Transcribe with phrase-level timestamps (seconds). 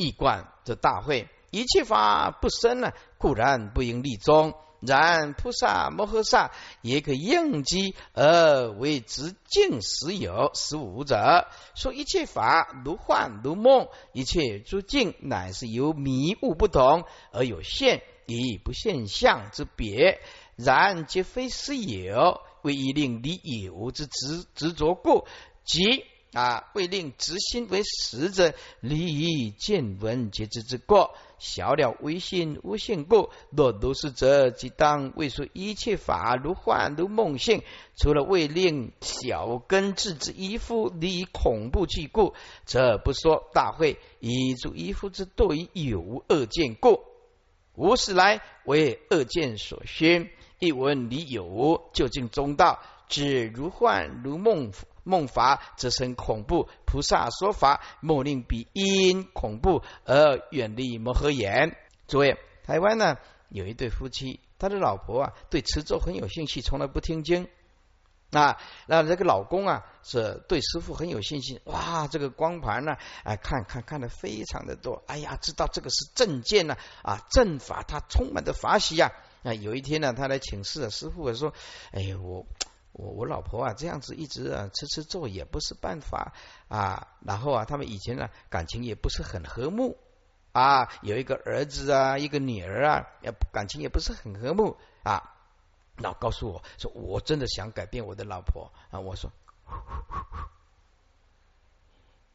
[0.00, 4.54] 一观这大会，一切法不生呢，固然不应立宗。
[4.80, 11.48] 然菩萨摩诃萨也可应机而为直境实有实无者。
[11.74, 20.22] 说一切法如幻如梦，一切诸境乃是由迷悟不同而有现与不现象之别。
[20.56, 25.26] 然皆非实有，为一令离有之执执着故，
[25.62, 26.06] 即。
[26.32, 33.30] 啊，为令执心为实者，离以见闻皆知之过，小了唯心无性故。
[33.50, 37.64] 若如是者，即当为说一切法如幻如梦性，
[37.96, 42.34] 除了为令小根智之依附离以恐怖惧故，
[42.64, 47.00] 则不说大会以诸依附之对有无恶见故。
[47.74, 52.78] 无始来为恶见所熏，一闻离有无，究竟中道，
[53.08, 54.70] 只如幻如梦。
[55.10, 61.76] 梦法则生恐怖，菩萨说法莫令彼因恐怖而远离摩诃言。
[62.06, 63.16] 诸位，台湾呢
[63.48, 67.48] 有一对夫妻，他的老婆啊对持咒很有兴趣，从来不听经
[68.30, 68.56] 啊。
[68.86, 75.02] 那这个老公啊是对师傅很有信心，哇，这个光盘呢，哎，看看看的非常的多。
[75.08, 79.10] 哎呀，知道这个是正见呢啊，正法，他充满着法喜呀。
[79.42, 81.52] 啊，有一天呢，他来请示师傅说
[81.90, 82.46] ：“哎，我。”
[83.00, 86.34] 我我老婆啊，这样子一直啊吃吃咒也不是办法
[86.68, 87.08] 啊。
[87.24, 89.96] 然后啊，他们以前呢感情也不是很和睦
[90.52, 93.06] 啊，有一个儿子啊，一个女儿啊，
[93.52, 95.34] 感情也不是很和睦啊。
[95.96, 99.00] 老告诉我说，我真的想改变我的老婆啊。
[99.00, 99.30] 我说，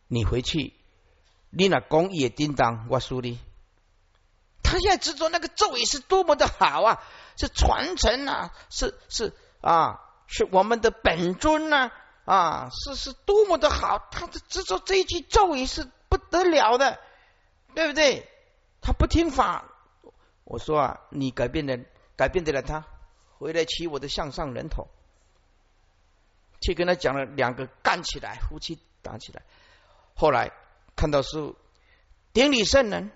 [0.08, 0.73] 你回去，
[1.49, 3.39] 你那公也叮当，我说你，
[4.63, 7.03] 他现在执着那个咒语是多么的好啊，
[7.38, 10.02] 是传承啊，是是啊。
[10.27, 11.91] 是我们的本尊呢
[12.25, 16.99] 啊，是是多么的好，他的执着这一句咒语是不得了的，
[17.73, 18.27] 对不对？
[18.81, 19.65] 他不听法，
[20.43, 21.77] 我说啊，你改变了，
[22.15, 22.85] 改变得了他，
[23.37, 24.87] 回来取我的向上人头，
[26.61, 29.43] 去跟他讲了两个干起来，夫妻打起来，
[30.15, 30.52] 后来
[30.95, 31.53] 看到是
[32.33, 33.11] 顶礼圣人，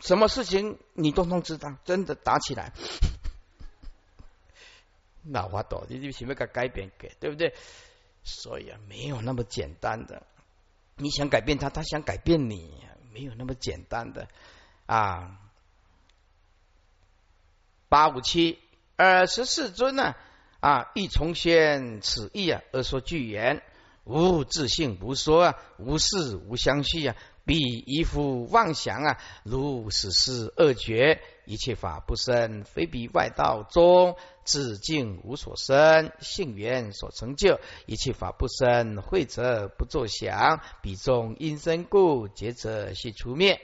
[0.00, 2.72] 什么事情你通通知道，真的打起来。
[5.22, 7.54] 那话多，你就前面给改变给，对不对？
[8.24, 10.22] 所以啊，没有那么简单的。
[10.96, 14.28] 你想改变他，他想改变你，没有那么简单的
[14.86, 15.38] 啊。
[17.88, 18.58] 八五七
[18.96, 20.14] 二十四尊呢？
[20.60, 23.62] 啊，欲重宣此意啊，而说具言，
[24.04, 27.16] 无自性，无说啊，无事，无相续啊。
[27.44, 43.60] 彼一夫妄想啊，如死是恶绝，一切法不生，非彼外道中自净无所生，性缘所成就，一切法不生，慧者不作想，彼中因生故，觉者悉除灭。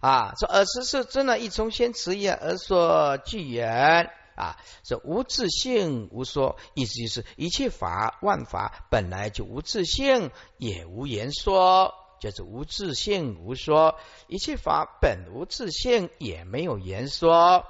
[0.00, 4.10] 啊，说尔时是真的，一从先持也，而说具言。
[4.36, 13.98] 啊，这无自性无说，意思就是一切法万法本来就无自性，也无言说，就是无自性无说。
[14.28, 17.66] 一切法本无自性，也没有言说。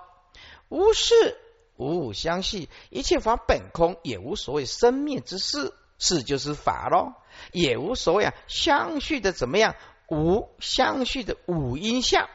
[0.69, 1.39] 无事
[1.77, 7.15] 无相续，一切法本空，也无所谓生灭之事，事就是法咯，
[7.53, 9.77] 也无所谓啊相续的怎么样，
[10.09, 12.29] 无相续的五音相。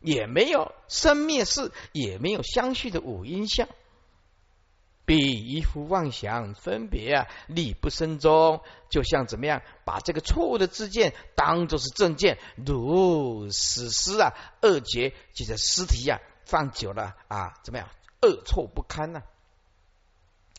[0.00, 3.66] 也没有生灭事，也没有相续的五音相，
[5.06, 17.88] 比一夫妄想分别啊，力不生中，就像怎么样，把这个错误的自见当做是正见，如死尸啊，恶结就是尸体啊，放久了啊，怎么样，
[18.20, 19.22] 恶臭不堪呐，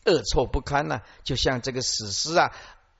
[0.06, 2.50] 恶臭不堪呐，就像这个死尸啊，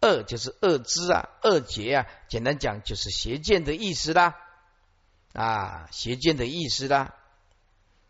[0.03, 4.37] 恶就是恶知啊，恶结啊，简单讲就是邪见的意思啦。
[5.35, 7.15] 啊，邪见的意思啦，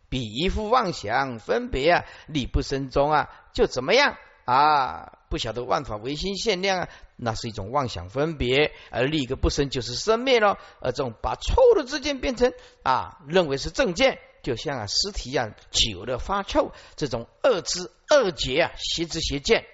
[0.09, 5.19] 比一副妄想分别啊，理不生中啊，就怎么样啊？
[5.29, 10.57] 不晓得万法唯心限量啊，那是一种妄想分别，而另一个不生就是生灭咯。
[10.81, 12.53] 而这种把错误的之见变成
[12.83, 19.67] 啊，认为是正见，就像啊尸体一样久了发臭，这种恶知恶结啊，邪知邪见，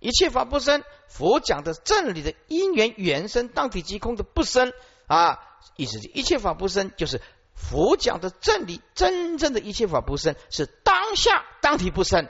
[0.00, 0.82] 一切法不生。
[1.06, 4.72] 佛讲的正理的因缘原生当体即空的不生
[5.06, 5.38] 啊。
[5.76, 7.20] 意思是一切法不生，就是
[7.60, 8.80] 佛讲的真理。
[8.94, 12.28] 真正的一切法不生，是当下当体不生，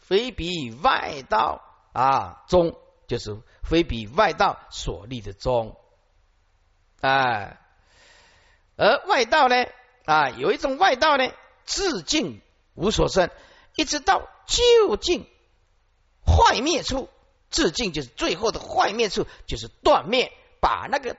[0.00, 1.62] 非比外道
[1.92, 2.76] 啊中，
[3.06, 5.78] 就是非比外道所立的中。
[7.00, 7.60] 哎，
[8.76, 9.66] 而外道呢
[10.04, 11.30] 啊，有一种外道呢，
[11.64, 12.40] 自净
[12.74, 13.30] 无所生，
[13.76, 15.28] 一直到究竟
[16.24, 17.08] 坏灭处。
[17.48, 20.32] 自尽就是最后的坏灭处，就是断灭。
[20.60, 21.16] 把那个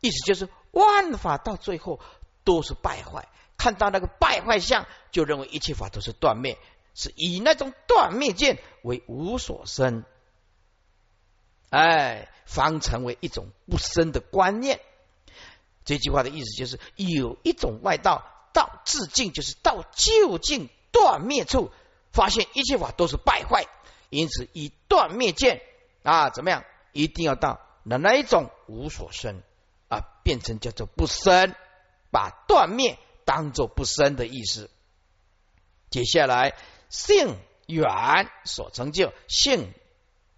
[0.00, 2.00] 意思就是万法到最后
[2.44, 6.58] 都是败坏，看到那个败坏相，就认为一切法都是断灭，
[6.94, 10.04] 是以那种断灭见为无所生，
[11.70, 14.80] 哎，方成为一种不生的观念。
[15.84, 21.72] 这句话的意思就是，有一种外道，到自尽就是到究竟断灭处，
[22.12, 23.66] 发现一切法都是败坏，
[24.08, 25.62] 因此以断灭见
[26.02, 26.64] 啊，怎么样？
[26.92, 29.42] 一定要到那那一种无所生，
[30.22, 31.54] 变成叫做不生，
[32.10, 34.70] 把断灭当做不生的意思。
[35.90, 36.54] 接下来
[36.88, 37.36] 性
[37.66, 39.72] 远所成就性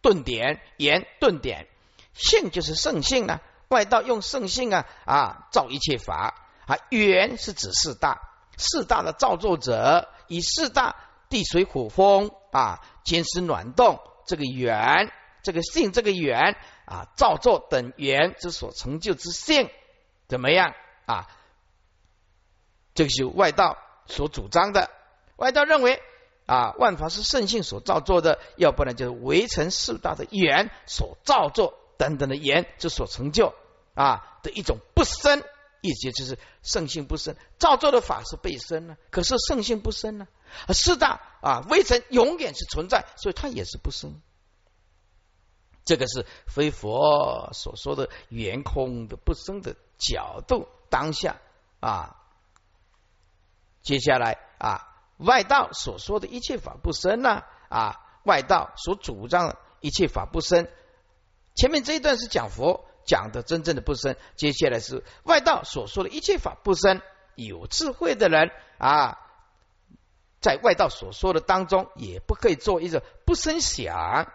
[0.00, 1.66] 顿点言顿点，
[2.14, 3.40] 性就是圣性啊。
[3.68, 8.20] 外道用圣性啊啊造一切法啊，缘是指四大，
[8.58, 10.96] 四大的造作者以四大
[11.30, 15.10] 地水火风啊，坚湿暖动这个缘，
[15.42, 16.56] 这个性这个缘
[16.92, 19.70] 啊，造作等缘之所成就之性
[20.28, 20.74] 怎么样
[21.06, 21.26] 啊？
[22.92, 24.90] 这个是外道所主张的。
[25.36, 26.02] 外道认为
[26.44, 33.54] 啊，万法是圣性所造作的，要不然就是围成四大的缘所造作等等的缘之所成就。
[33.94, 35.42] 啊的一种不生，
[35.80, 40.28] 意思就是圣性不生，造作的法是被生呢，可是圣性不生呢。
[40.74, 44.20] 四大啊，微尘永远是存在，所以它也是不生。
[45.84, 50.68] 这个是非佛所说的圆空的不生的角度。
[50.88, 51.40] 当下
[51.80, 52.16] 啊，
[53.82, 60.68] 接下来啊，外道所说的一切法不生呢啊，外道所主张的一切法不生。
[61.54, 62.84] 前面这一段是讲佛。
[63.04, 67.02] 讲的真正的不生，接下来是外道所说的一切法不生。
[67.34, 69.18] 有智慧的人啊，
[70.40, 74.32] 在外道所说的当中，也不可以做一个不生想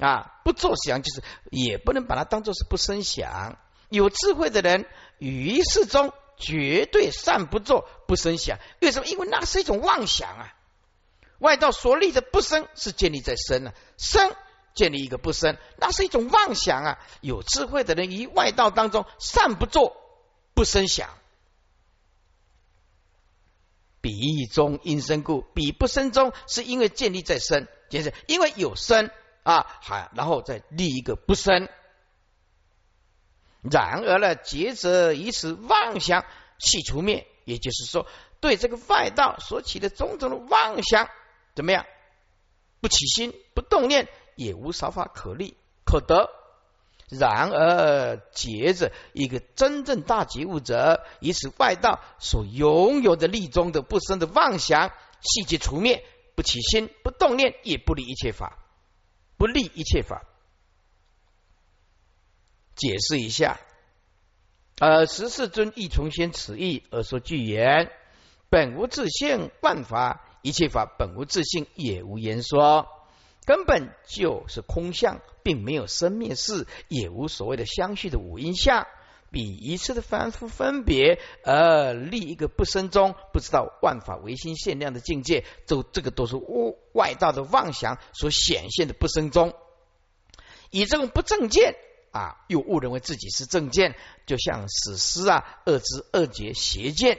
[0.00, 3.58] 啊，不做想就是也不能把它当做是不生想。
[3.88, 4.86] 有智慧的人
[5.18, 8.58] 于世中绝对善不做不生想。
[8.80, 9.06] 为什么？
[9.06, 10.54] 因为那是一种妄想啊。
[11.38, 14.34] 外道所立的不生是建立在生啊，生。
[14.72, 16.98] 建立一个不生，那是一种妄想啊！
[17.20, 19.96] 有智慧的人于外道当中善不做
[20.54, 21.10] 不生想，
[24.00, 29.10] 比意中因生故，比不生中是因为建立在生，就是因为有生
[29.42, 31.68] 啊，还然后再立一个不生。
[33.62, 36.24] 然而呢，劫者以此妄想
[36.58, 38.06] 系除灭，也就是说，
[38.40, 41.08] 对这个外道所起的种种的妄想
[41.54, 41.86] 怎么样？
[42.80, 44.08] 不起心，不动念。
[44.36, 46.30] 也无少法可立可得，
[47.10, 58.56] 然而觉着一个真正大觉悟者，以此外道所拥有的利中的不生的妄想，细节除灭，不起心，不动念，也不离一切法，
[59.40, 60.26] 不利一切法。
[62.76, 63.58] 解释一下，
[64.78, 67.90] 呃，十四尊亦从先此意而说句言：
[68.50, 72.86] 本无自性，万法一切法本无自性，也无言说。
[73.46, 78.86] 根本就是空相，并没有生灭事，也无所谓的相续的五阴相。
[79.30, 86.36] 比一次的反复分别而立一个不生中，不知道万法唯心限量的境界，都这个都是
[86.92, 89.54] 外道的妄想所显现的不生中。
[90.70, 91.76] 以这种不正见
[92.12, 93.94] 啊，又误认为自己是正见，
[94.26, 97.18] 就像史诗啊，恶知恶觉邪见。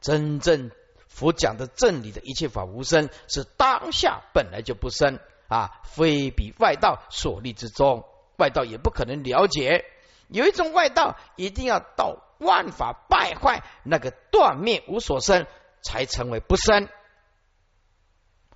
[0.00, 0.70] 真正
[1.06, 5.18] 佛讲的正理的一切法无生，是当下本来就不生。
[5.48, 8.04] 啊，非比外道所立之中，
[8.36, 9.84] 外道也不可能了解。
[10.30, 15.46] 有一种外道，一定要到万法败坏，那个断灭无所生，
[15.82, 16.88] 才成为不生。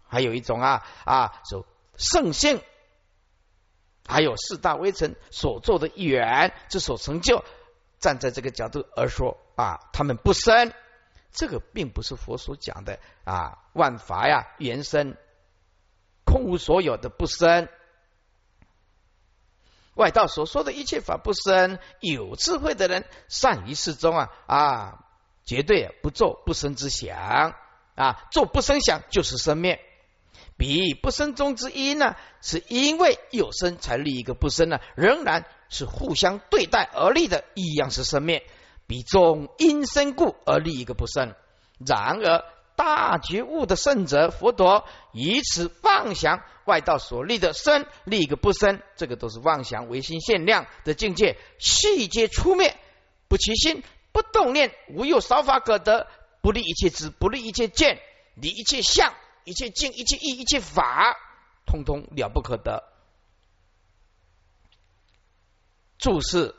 [0.07, 1.67] 还有一种啊啊，说
[1.97, 2.63] 圣性，
[4.07, 7.45] 还有四大微尘所做的缘之所成就，
[7.99, 10.73] 站在这个角度而说啊，他们不生。
[11.33, 15.17] 这个并不是佛所讲的啊，万法呀原生。
[16.25, 17.69] 空无所有的不生，
[19.95, 25.05] 外道所说的一切法不生，有智慧的人善于事中啊啊，
[25.45, 27.55] 绝对不做不生之想
[27.95, 29.81] 啊，做不生想就是生灭。
[30.57, 38.45] 比不生中之因呢，是因为有生才立一个不生呢，仍然是互相对待而立的，一样是生灭。
[38.87, 41.35] 比中因生故而立一个不生，
[41.85, 42.54] 然而。
[42.77, 52.77] 大觉悟的圣者佛陀以此妄想外道所立的生立一个不生，这个都是妄想唯心限量的境界，细节出灭，
[53.29, 56.09] 不起心，不动念，无有少法可得，
[56.41, 58.01] 不立一切知，不立一切见，
[58.35, 59.15] 离一切相，
[59.45, 61.17] 一切境，一切意，一切法，
[61.67, 62.83] 通通了不可得。
[65.99, 66.55] 注释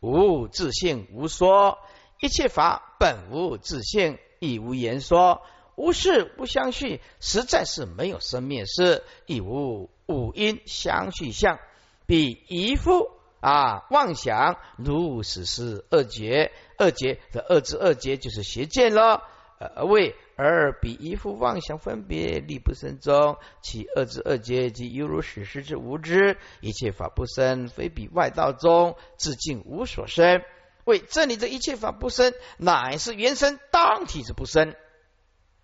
[0.00, 1.78] 无自性无说，
[2.20, 5.42] 一切法本无自性，亦无言说。
[5.80, 11.60] 无事不相续，实在是没有生灭事，亦无五阴相续相，
[12.04, 19.22] 比一夫啊妄想如此是二劫，二劫的二之二劫就是邪见了。
[19.60, 30.42] 呃，为而比一夫妄想分别力不生中，其二之二劫即犹如史诗之无知，一切法不生，非彼外道中自尽无所生。
[30.88, 34.74] 为这里的一切法不生，乃是原生当体之不生。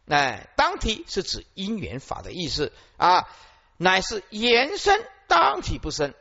[0.06, 3.26] 哎，当体是指因缘法的意思啊，
[3.78, 6.12] 乃是延伸当体不生，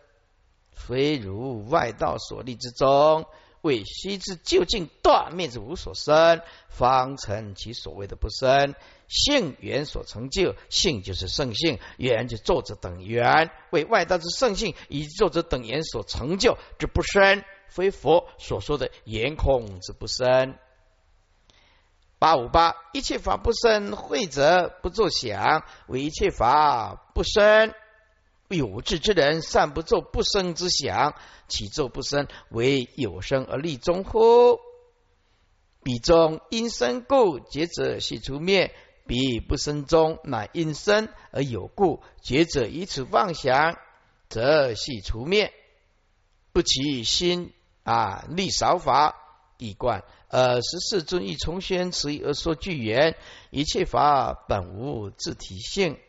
[0.72, 3.26] 非如外道所立之中，
[3.60, 8.74] 为须知究竟断灭之无所生，方成其所谓的不生。
[9.10, 20.56] 性缘所成就，性就是圣性，缘就作者等缘，为外道之圣性以作者等缘所成就之不生，非佛所说的言空之不生。
[22.20, 27.74] 八五八，一切法不生，慧者不作想，为一切法不生。
[28.48, 31.15] 有志之人善不作不生之想，
[31.48, 34.60] 起作不生，为有生而立中乎？
[35.82, 38.70] 彼中因生故，觉者系除灭；
[39.08, 43.80] 彼不生中，乃因生而有故，觉者以此妄想，
[44.30, 45.51] 则系除灭。
[46.53, 47.51] 不起心
[47.84, 49.16] 啊，立少法，
[49.58, 50.04] 一贯。
[50.30, 53.16] 呃，十四尊一重宣，此一而说具言，
[53.52, 56.00] 一切法本无自体性，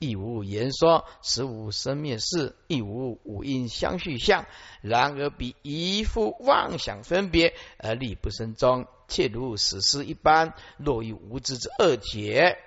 [0.00, 4.46] 亦无言说，实无生灭事，亦无五阴相续相。
[4.80, 12.58] 然而比一副妄想分别而立不生中，切如死尸一般，落于无知之二劫。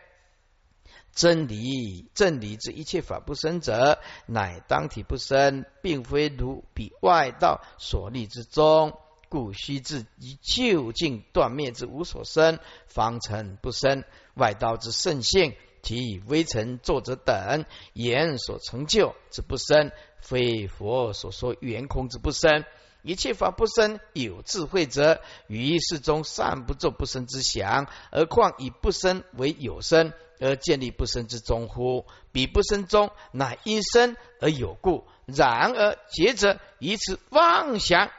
[1.14, 8.98] 真理真理之一切法不生者，乃当体不生，并非如彼外道所立之中。
[9.30, 14.04] 故须自以究竟断灭之无所生，方成不生。
[14.34, 17.64] 外道之圣性，其微尘作者等
[17.94, 22.66] 言所成就之不生，非佛所说圆空之不生。
[23.04, 32.06] 一切法不生，有智慧者于世中善不作不生之想，而况以不生为有生，而建立不生之中乎？
[32.34, 35.08] 彼不生中，乃因生而有故。
[35.26, 38.12] 然而觉者以此妄想。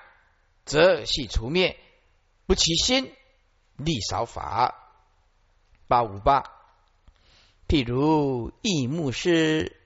[0.65, 1.77] 则系除灭，
[2.47, 3.13] 不其心，
[3.77, 4.79] 立少法。
[5.89, 6.45] 八五八，
[7.67, 9.77] 譬如异目师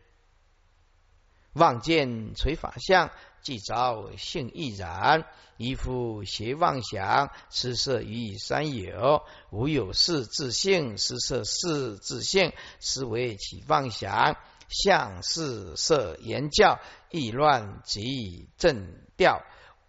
[1.56, 3.10] 望见垂法相，
[3.42, 5.24] 即着性亦然。
[5.56, 14.36] 一夫邪妄想，失色于三有，无有是自性，失色是自性，是为其妄想。
[14.68, 16.78] 相是色言教，
[17.10, 19.42] 意乱即正调。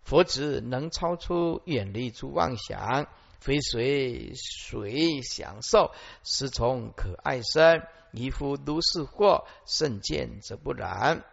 [0.03, 3.07] 佛子能超出远离诸妄想，
[3.41, 5.91] 非随随享受，
[6.23, 7.81] 是从可爱生。
[8.13, 11.25] 一夫如是惑，甚见则不然。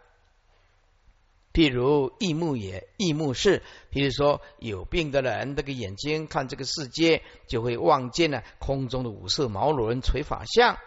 [1.55, 10.77] 譬如异目也，异目是，譬如说有病的人，那个眼睛看这个世界，就会望见了空中的五色毛轮垂法相，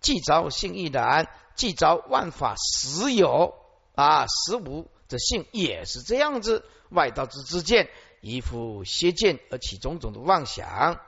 [0.00, 3.56] 既着性亦然，既着万法实有
[3.96, 6.64] 啊实无的性也是这样子。
[6.90, 11.00] 外道之之见，一副邪见而起种种的妄想，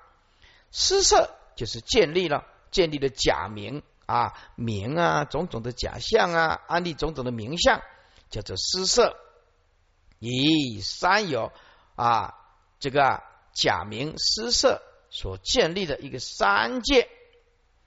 [0.73, 7.81] 失色就是建立了建立了假名啊名啊种种的假象啊安立种种的名相，
[8.33, 9.17] 叫做失色。
[10.19, 11.53] 以三有
[11.95, 12.35] 啊
[12.81, 13.23] 这个
[13.53, 17.09] 假名失色所建立的一个三界，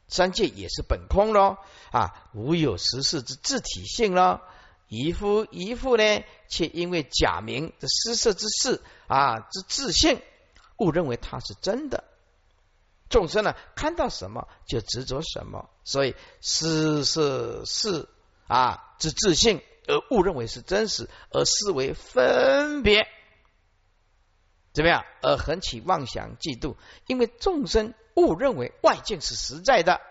[0.08, 1.58] 三界也是本空喽
[1.92, 4.40] 啊无有实事之自体性喽。
[4.88, 10.22] 一夫一夫呢，却因为假名的失色之事啊之自信，
[10.78, 12.04] 误认为它是真的。
[13.10, 18.08] 众生呢，看到什么就执着什么，所以失色是
[18.48, 23.08] 啊之自信，而误认为是真实，而视为分别，
[24.74, 25.06] 怎么样？
[25.22, 26.76] 而横起妄想嫉妒，
[27.08, 30.02] 因为众生误认为外境是实在的，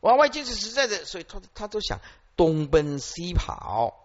[0.00, 2.00] 往，外境是实在的，所以他他都想。
[2.36, 4.00] 东奔西跑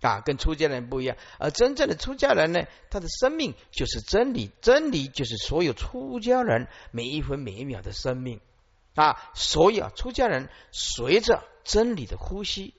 [0.00, 1.18] 啊，跟出家人不一样。
[1.38, 8.40] 而真正的出家人呢，他的生命就是真理，真理就是所有出家人每一分每一秒的生命
[8.94, 9.30] 啊。
[9.34, 12.74] 所以啊，出家人随着真理的呼吸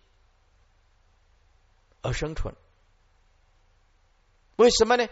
[2.01, 2.56] 而生存。
[4.56, 5.08] 为什么呢？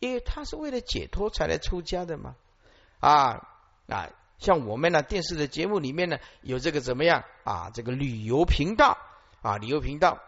[0.00, 2.34] 因为他是为了解脱才来出家的嘛。
[2.98, 3.46] 啊
[3.86, 4.10] 啊。
[4.38, 7.68] 像我们呢，电视的节目里面呢，有这个怎么样啊？
[7.74, 8.96] 这个旅游频道
[9.42, 10.18] 啊，旅游频道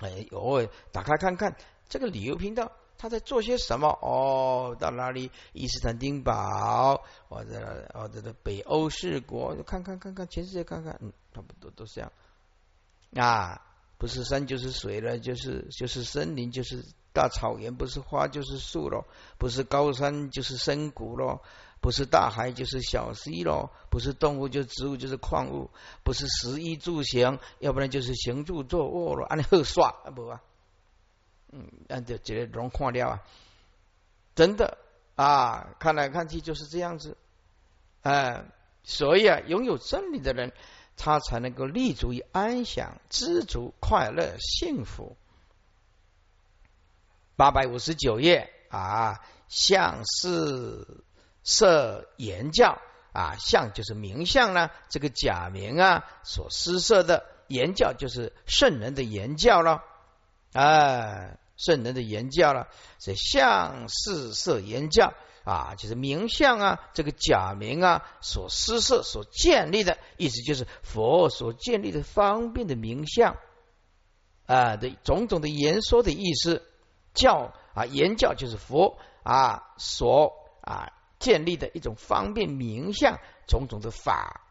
[0.00, 1.56] 哎，偶尔打开看看
[1.88, 3.88] 这个旅游频道，他在做些什么？
[4.02, 5.30] 哦，到哪里？
[5.52, 12.12] 伊斯坦丁堡，或者或者的北欧四国，看看看看，全世界看看，嗯，差不多都是这样
[13.14, 13.62] 啊。
[13.98, 16.84] 不是山就是水了，就是就是森林，就是
[17.14, 19.06] 大草原；不是花就是树喽；
[19.38, 21.40] 不是高山就是深谷喽；
[21.80, 25.70] 不是大海就是小溪喽；不是动物就植物就是矿物；
[26.04, 29.26] 不是食衣住行，要不然就是行住坐卧了。
[29.28, 30.42] 按你好耍啊不啊？
[31.56, 33.22] 嗯，按照这个容看了啊，
[34.34, 34.76] 真的
[35.14, 37.16] 啊，看来看去就是这样子。
[38.02, 38.44] 哎，
[38.84, 40.52] 所以啊，拥有真理的人。
[40.98, 45.14] 他才能够立足于安详、知足、快乐、幸福。
[47.36, 51.04] 八百五十九页啊，相是
[51.44, 52.80] 设言教
[53.12, 59.84] 啊，相就是名相呢，这个假名啊所施设的言教就是圣人的言教了
[60.54, 65.14] 啊，圣人的言教了，是相是色言教。
[65.44, 73.36] 啊，就是名相啊，这个假名啊，所施设、所建立的意思，就是佛所建立的方便的名相
[74.46, 76.64] 啊的种种的言说的意思。
[77.14, 80.32] 教啊，言教就是佛啊所
[80.62, 84.45] 啊建立的一种方便名相，种种的法，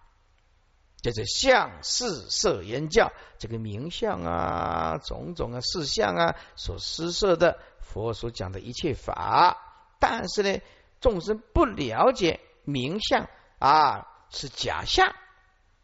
[1.12, 3.12] 就是相事色言教。
[3.38, 9.58] 这个名相啊，种种啊事相啊，所施设的佛所讲的一切法，
[10.00, 10.60] 但是呢。
[11.02, 15.14] 众生不了解名相啊，是假象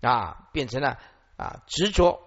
[0.01, 0.97] 啊，变成了
[1.37, 2.19] 啊执着，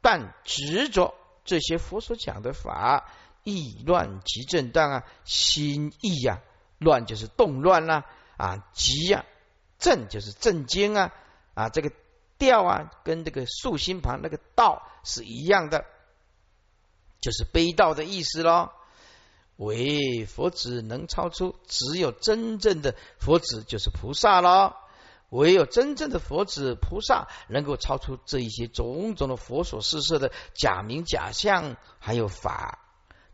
[0.00, 1.14] 但执着
[1.44, 3.08] 这些佛所讲的法，
[3.44, 6.40] 意乱即震荡啊，心意呀
[6.78, 8.04] 乱就是动乱啦
[8.36, 9.24] 啊，急呀
[9.78, 11.12] 震就是震惊啊
[11.52, 11.92] 啊，这个
[12.44, 15.84] 调啊跟这个竖心旁那个道是一样的，
[17.20, 18.70] 就是悲道的意思喽。
[19.56, 24.76] 为佛子能超出，只有真正的佛子就是菩萨了。
[25.30, 32.78] 唯有真正的佛子菩萨能够超出这一些种种的佛所施设的假名假象，还有法，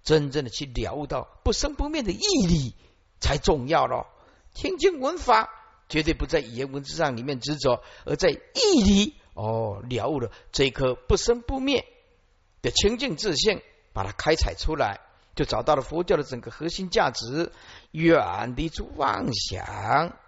[0.03, 2.75] 真正的去了悟到不生不灭的义理
[3.19, 4.07] 才重要了。
[4.55, 5.51] 听经闻法，
[5.91, 11.85] 绝对不在语言文字上里面执着，而在义理哦了悟了这一颗不生不灭
[12.63, 13.61] 的清净自性，
[13.93, 15.01] 把它开采出来。
[15.37, 17.53] 就找到了佛教的整个核心价值，
[17.93, 20.19] 远离诸妄想，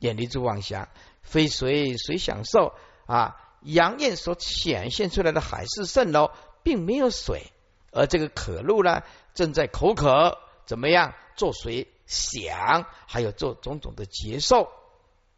[0.00, 0.88] 远离诸妄想，
[1.22, 2.74] 非谁谁享受
[3.06, 3.36] 啊！
[3.62, 6.32] 杨艳所显现出来的海市蜃楼，
[6.64, 7.52] 并没有水，
[7.92, 14.70] 而这个可露呢，正在口渴，怎么样做水想，还有做种种的接受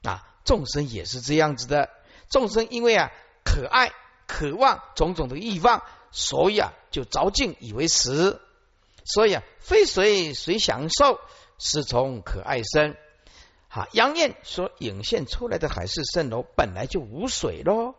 [0.03, 0.27] 啊！
[0.45, 1.91] 众生也是这样子的，
[2.29, 3.11] 众生因为啊
[3.45, 3.93] 可爱、
[4.27, 5.83] 渴望种种的欲望。
[6.17, 8.41] 所以啊，就着境以为实，
[9.05, 11.19] 所以啊，非谁谁享受，
[11.59, 12.95] 是从可爱生。
[13.69, 17.97] 啊，杨艳所引现出来的海市蜃楼本来就无水喽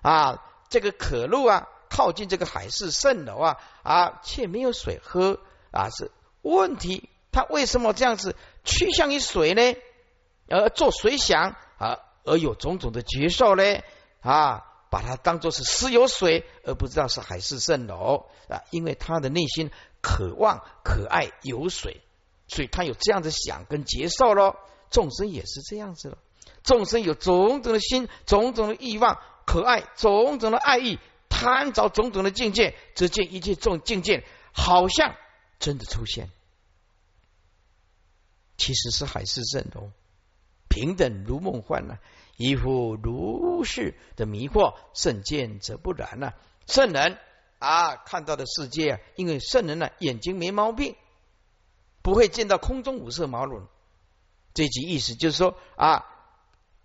[0.00, 5.40] 啊，这个可露啊，靠近这个海市蜃楼啊啊，却没有水喝
[5.72, 7.08] 啊，是问题。
[7.32, 9.76] 他为什么这样子趋向于水呢？
[10.48, 13.62] 而做水想啊，而有种种的觉受呢
[14.20, 14.66] 啊？
[14.90, 18.62] 把它当做是私有水，而不知道是海市蜃楼啊！
[18.70, 19.70] 因为他的内心
[20.02, 22.00] 渴望、可爱有水，
[22.48, 24.56] 所以他有这样的想跟接受咯。
[24.90, 26.18] 众生也是这样子了，
[26.64, 35.14] 众生有种种的心、种种的欲望、可爱种种的爱意，贪着种种的境界，只见一切众境界好像
[35.60, 36.30] 真的出现，
[38.60, 39.90] 其实是海市蜃楼，
[40.68, 41.98] 平等如梦幻呢。
[42.36, 46.34] 依乎如是的迷惑，圣见则不然呐。
[46.66, 47.18] 圣人
[47.58, 50.94] 啊，看到的世界啊，因为圣人呢眼睛没毛病，
[52.02, 53.66] 不会见到空中五色毛绒。
[54.52, 56.04] 这句意思就是说啊，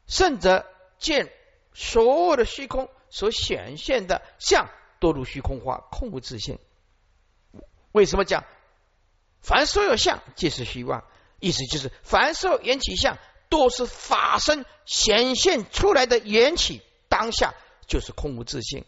[0.07, 0.65] 圣者
[0.97, 1.29] 见
[1.73, 6.57] 所有的虚空所显现的相，多如虚空花，空无自性。
[7.91, 8.45] 为什么讲
[9.41, 11.05] 凡所有相皆是虚妄？
[11.45, 13.17] 意思就是凡受缘起相。
[13.47, 17.53] 都是法身显现出来的缘起，当下
[17.87, 18.85] 就是空无自性。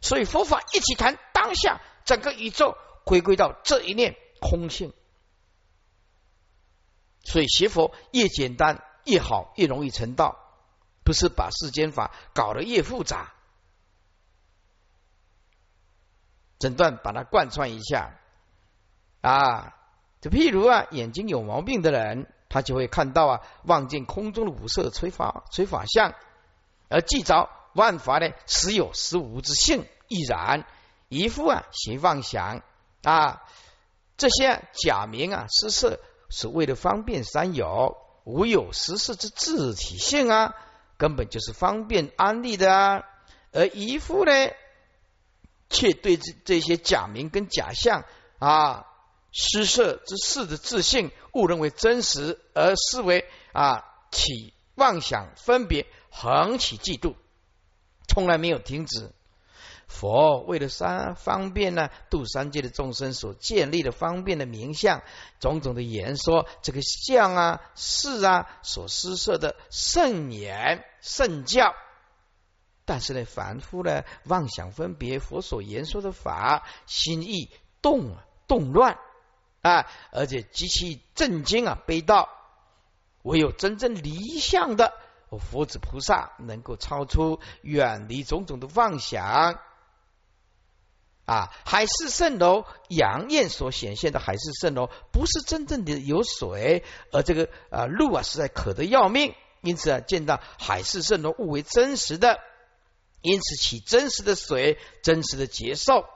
[0.00, 4.94] 所以佛法一起谈当下，整个宇宙回归到这一念空性。
[7.24, 10.38] 所以学佛越简单越好，越容易成道，
[11.04, 13.34] 不是把世间法搞得越复杂。
[16.60, 18.20] 诊断把它贯穿一下
[19.20, 19.74] 啊，
[20.20, 22.26] 就譬如啊，眼睛有毛病的人。
[22.50, 26.14] 他就会看到啊，望见空中的五色垂法垂法相，
[26.88, 30.64] 而记着万法呢，实有时无之性亦然。
[31.10, 32.62] 一副啊行妄想
[33.02, 33.42] 啊，
[34.16, 36.00] 这些假名啊施设
[36.30, 40.54] 是为了方便三有，无有实事之自体性啊，
[40.96, 43.02] 根本就是方便安利的啊。
[43.52, 44.32] 而一副呢，
[45.68, 48.04] 却对这这些假名跟假象
[48.38, 48.86] 啊
[49.30, 57.14] 施设之事的自信误认为真实，而视为啊起妄想分别，横起嫉妒，
[58.08, 59.12] 从来没有停止。
[59.86, 65.02] 佛为了三方便呢，度三界的众生所建立的方便的名相，
[65.40, 71.74] 种种的言说，这个相啊、事啊所施设的圣言圣教，
[72.84, 78.14] 但是呢，凡夫呢妄想分别佛所言说的法，心意动
[78.46, 78.98] 动乱
[79.62, 82.28] 啊，而且极其震惊啊，悲悼。
[83.22, 84.94] 唯有真正离相的
[85.50, 89.60] 佛子菩萨，能够超出远离种种的妄想。
[91.26, 102.40] 啊，海市蜃楼，杨艳所显现的海市蜃楼，不是真正的有水，而这个啊路啊实在渴得要命，因此啊见到海市蜃楼误为真实的，
[103.20, 106.06] 因此起真实的水，真实的接受，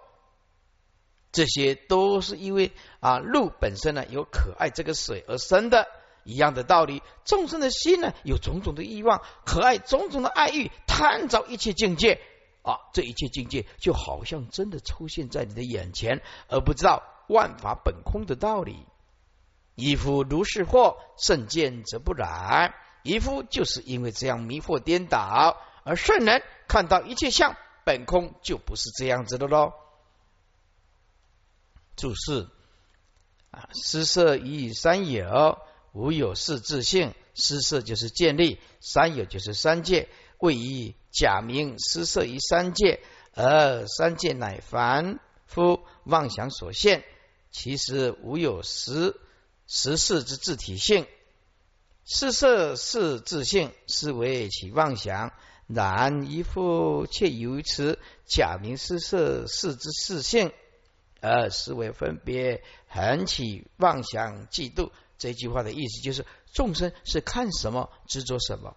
[1.31, 2.73] 这些都是因为
[3.03, 5.89] 啊路本身呢有可爱这个水而生的，
[6.23, 12.21] 一样的道理，众生的心呢有种种的欲望，可爱种种的爱欲，贪着一切境界。
[12.63, 18.87] 啊，这一切境界就好像真的出现在你的眼前，而不知道万法本空的道理。
[19.75, 22.73] 一夫如是惑，圣见则不然。
[23.03, 29.73] 一夫就是因为这样迷惑颠倒，而圣人看到一切相本空，就不是这样子的喽。
[31.97, 32.47] 注释
[33.53, 35.59] 啊，施设以三有，
[35.93, 37.15] 无有是自性。
[37.35, 40.09] 施设就是建立，三有就是三界。
[40.39, 43.01] 位以假名施设于三界，
[43.35, 47.05] 而三界乃凡夫妄想所现，
[47.51, 49.21] 其实无有实
[49.67, 51.07] 实事之自体性。
[52.05, 55.33] 施设是自性，是为其妄想。
[55.69, 60.53] 然一夫却由此假名施设是之事性，
[61.23, 64.91] 而思维分别，横起妄想嫉妒。
[65.17, 68.77] 这句话的意思就是：众生是看什么执着什么。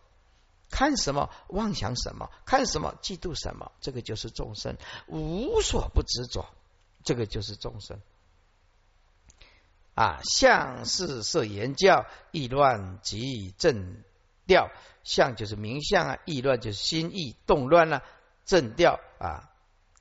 [0.70, 4.78] 看什么妄想什么，看什么嫉妒什么，这个就是众生
[5.08, 6.46] 无所不执着，
[7.04, 8.00] 这个就是众生
[9.94, 10.20] 啊。
[10.24, 14.04] 相是色言教，意乱即正
[14.46, 14.70] 调。
[15.04, 18.04] 相就是名相啊，意乱就是心意动乱了。
[18.44, 19.52] 正调啊，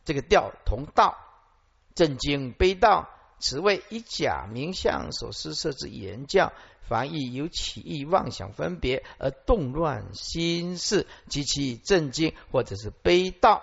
[0.05, 1.17] 这个调同道，
[1.95, 6.53] 正经悲道，此谓以假名相所施设之言教。
[6.87, 13.63] 凡亦有起意妄想分别而动乱心事及其震惊或者是悲悼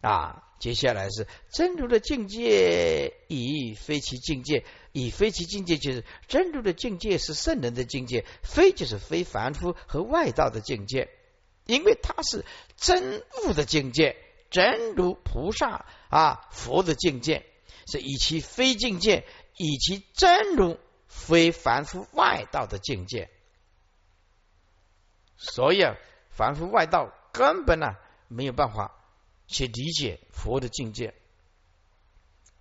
[0.00, 11.08] 啊，接下来是真如的境界，以非其境界，以非其境界就是真如的境界是圣人的境界，非就是非凡夫和外道的境界，
[11.66, 12.44] 因为它是
[12.76, 14.16] 真悟的境界，
[14.50, 17.46] 真如菩萨啊佛的境界，
[17.86, 20.78] 是以其非境界，以其真如。
[21.10, 23.30] 非凡夫外道的境界，
[25.38, 25.94] 所以啊，
[26.30, 27.96] 凡夫外道根本呢
[28.28, 28.94] 没有办法
[29.46, 31.14] 去理解佛的境界。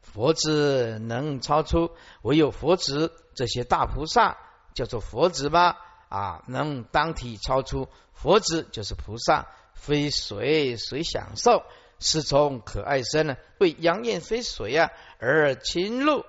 [0.02, 4.38] 佛子能超出，唯有佛子这些大菩萨
[4.74, 5.78] 叫做佛子吧？
[6.08, 11.64] 啊，能当体超出佛子就是菩萨，非水水享受，
[12.00, 16.26] 是从可爱身呢，为杨艳非水啊而侵入。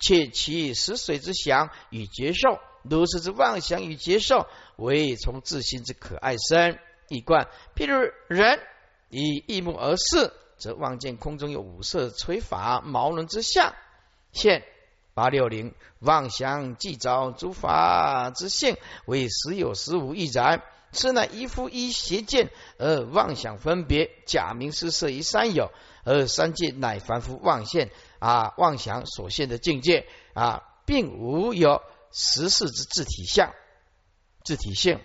[0.00, 7.48] 窃其食水之想与接受，如是之妄想与接受，为从自心之可爱生一贯。
[7.74, 8.60] 譬如人
[9.08, 13.74] 以异目而视，则望见空中有五色垂法毛轮之相
[14.30, 14.62] 现
[15.14, 20.62] 八六零，妄想既着诸法之性，为实有实无亦然。
[20.92, 25.70] 此乃一夫一邪见而妄想分别，假名施设于三有，
[26.04, 27.90] 而三界乃凡夫妄现。
[28.18, 33.54] 啊，妄想所现的境界啊，并无有实事之自体相、
[34.42, 35.00] 自体性。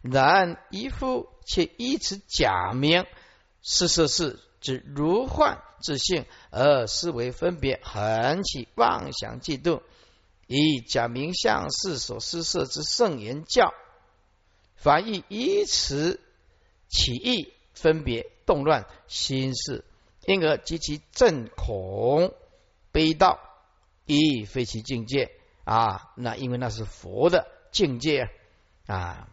[0.00, 3.04] 然一夫却依此假名，
[3.62, 9.82] 是色事之如幻自性，而思维分别，横起妄想嫉妒，
[10.46, 13.74] 以假名相事所施设之圣言教，
[14.78, 16.18] 凡亦依此
[16.88, 19.84] 起意分别动乱心事。
[20.26, 22.34] 因而及其正恐
[22.92, 23.40] 悲道，
[24.04, 25.30] 亦非其境界
[25.64, 26.12] 啊！
[26.16, 28.28] 那因为那是佛的境界
[28.86, 29.26] 啊！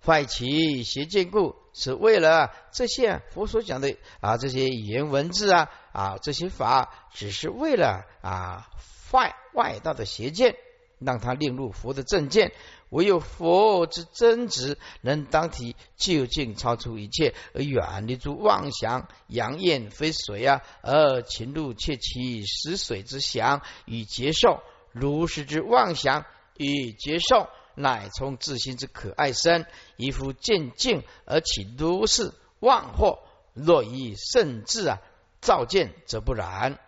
[0.00, 8.70] 坏其邪见故，是为了这些佛所讲的啊这些语言文字啊啊这些法，只是为了啊
[9.10, 10.54] 坏外道的邪见，
[11.00, 12.52] 让他令入佛的正见。
[12.94, 19.08] 唯有佛之真执，能当体究竟超出一切，而远离诸妄想。
[19.26, 26.24] 阳焰非水啊，而情路切其实水之想与接受，如是之妄想
[26.56, 27.48] 与接受。
[27.74, 33.18] 乃从自心之可爱生，一夫见境而起如是妄惑。
[33.54, 35.02] 若以圣智啊
[35.40, 36.78] 照见，则不然。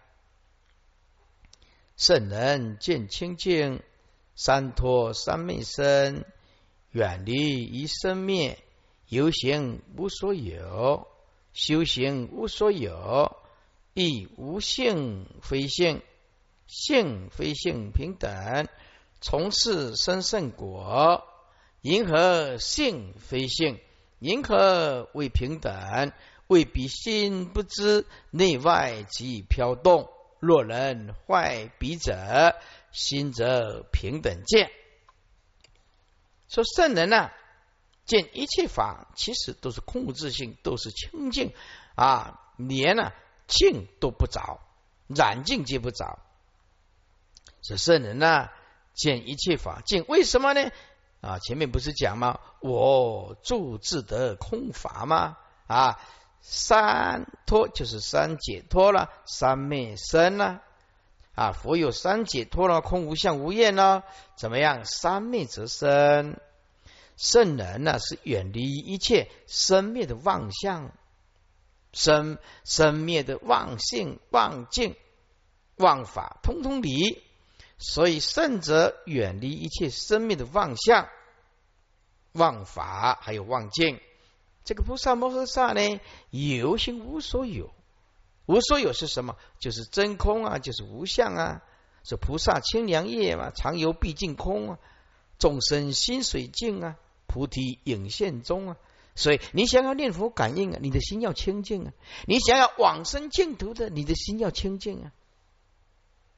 [1.96, 3.82] 圣人见清净，
[4.38, 6.26] 三脱三昧身，
[6.90, 8.58] 远离一生灭，
[9.08, 11.08] 游行无所有，
[11.54, 13.34] 修行无所有，
[13.94, 16.02] 亦无性非性，
[16.66, 18.68] 性非性平等。
[19.22, 21.24] 从事生圣果，
[21.80, 23.80] 银河性非性，
[24.18, 26.12] 银河为平等，
[26.46, 30.10] 未彼心不知内外即飘动。
[30.38, 32.54] 若人坏彼者，
[32.96, 34.70] 心则平等见。
[36.48, 37.30] 说圣人呢，
[38.06, 41.52] 见一切法其实都是空无自性，都是清净
[41.94, 43.12] 啊，连呢
[43.46, 44.60] 净都不着，
[45.06, 46.18] 染净皆不着。
[47.62, 48.48] 是圣人呢。
[48.98, 50.70] 见一切法见，为什么呢？
[51.20, 52.40] 啊，前面不是讲吗？
[52.60, 55.36] 我住自得空法吗？
[55.66, 56.00] 啊，
[56.40, 60.62] 三脱就是三解脱了，三灭生了。
[61.36, 64.02] 啊，佛有三解脱了，空无相无厌呢？
[64.36, 64.86] 怎么样？
[64.86, 66.40] 三灭则生。
[67.16, 70.92] 圣人呢，是远离一切生灭的妄相，
[71.92, 74.96] 生生灭的妄性、妄境、
[75.76, 77.22] 妄法，通通离。
[77.78, 81.06] 所以圣者远离一切生命的妄相、
[82.32, 84.00] 妄法，还有妄境。
[84.64, 87.75] 这个菩萨摩诃萨呢，有心无所有。
[88.46, 89.36] 无所有是什么？
[89.58, 91.62] 就是真空啊，就是无相啊。
[92.04, 94.78] 是菩萨清凉夜嘛，常游毕竟空啊。
[95.38, 98.76] 众生心水净啊，菩提影现中啊。
[99.16, 101.92] 所以你想要念佛感应啊，你的心要清净啊。
[102.26, 105.12] 你想要往生净土的，你的心要清净啊。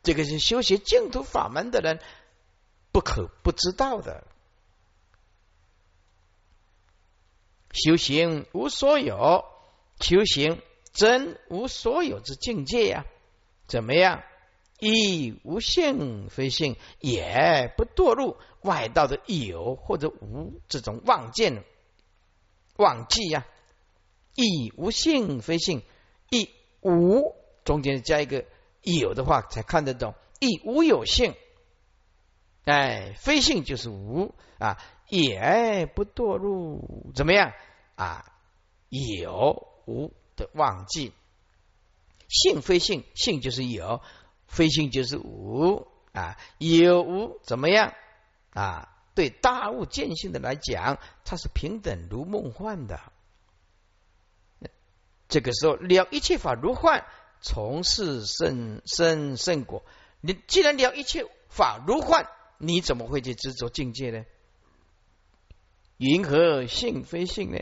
[0.02, 2.00] 这个是修习净土法门的人
[2.92, 4.24] 不可不知道的。
[7.72, 9.44] 修行无所有，
[10.00, 13.04] 修行真无所有之境界呀？
[13.66, 14.22] 怎么样？
[14.80, 21.64] 亦无性非性，也不堕入外道的有或者无这种妄见、
[22.76, 23.46] 妄记呀？
[24.34, 25.82] 亦无性非性，
[26.30, 26.48] 亦
[26.80, 28.44] 无中间加一个。
[28.82, 31.34] 有的话才看得懂，亦无有性，
[32.64, 37.52] 哎，非性就是无啊，也不堕入怎么样
[37.96, 38.24] 啊？
[38.88, 41.12] 有无的忘记，
[42.28, 44.00] 性非性，性就是有，
[44.46, 47.92] 非性就是无啊，有无怎么样
[48.54, 48.94] 啊？
[49.14, 53.00] 对大悟见性的来讲，它是平等如梦幻的，
[55.28, 57.04] 这个时候了一切法如幻。
[57.40, 59.84] 从事圣圣圣果，
[60.20, 64.24] 你既然了一切法如幻，你怎么会去执着境界呢？
[65.98, 67.60] 云何性非性呢？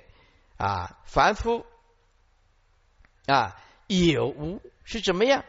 [0.56, 1.66] 啊，凡夫
[3.26, 5.44] 啊，有无是怎么样？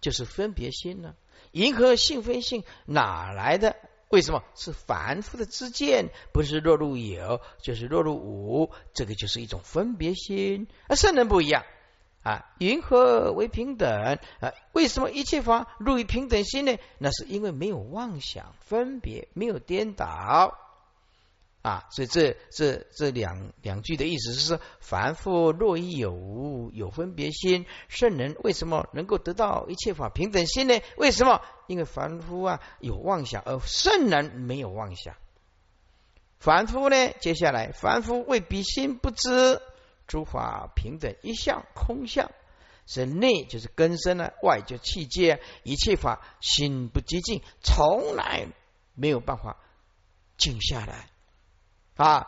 [0.00, 1.14] 就是分别心呢？
[1.52, 3.76] 银河性非性哪来的？
[4.08, 6.08] 为什么是凡夫的自见？
[6.32, 10.66] 不是落入有，就是落入无，这个就是一种分别心。
[10.88, 11.64] 而圣人不一样。
[12.22, 14.18] 啊，云何为平等？
[14.40, 16.76] 啊，为什么一切法入于平等心呢？
[16.98, 20.58] 那是因为没有妄想分别，没有颠倒
[21.62, 21.86] 啊。
[21.90, 30.80] 所以这这这两两句的意思是说，凡夫若亦有无有分别心，圣人为什么能够得到一切法平等心呢？
[30.96, 31.40] 为什么？
[31.66, 35.14] 因为凡夫啊有妄想，而圣人没有妄想。
[36.38, 39.60] 凡夫呢，接下来凡夫为彼心不知。
[40.06, 42.32] 诸法平等一向空相，
[42.84, 48.48] 是内就是根深了，外就气界，一切法心不寂静，从来
[48.94, 49.58] 没有办法
[50.36, 51.08] 静下来
[52.02, 52.26] 啊！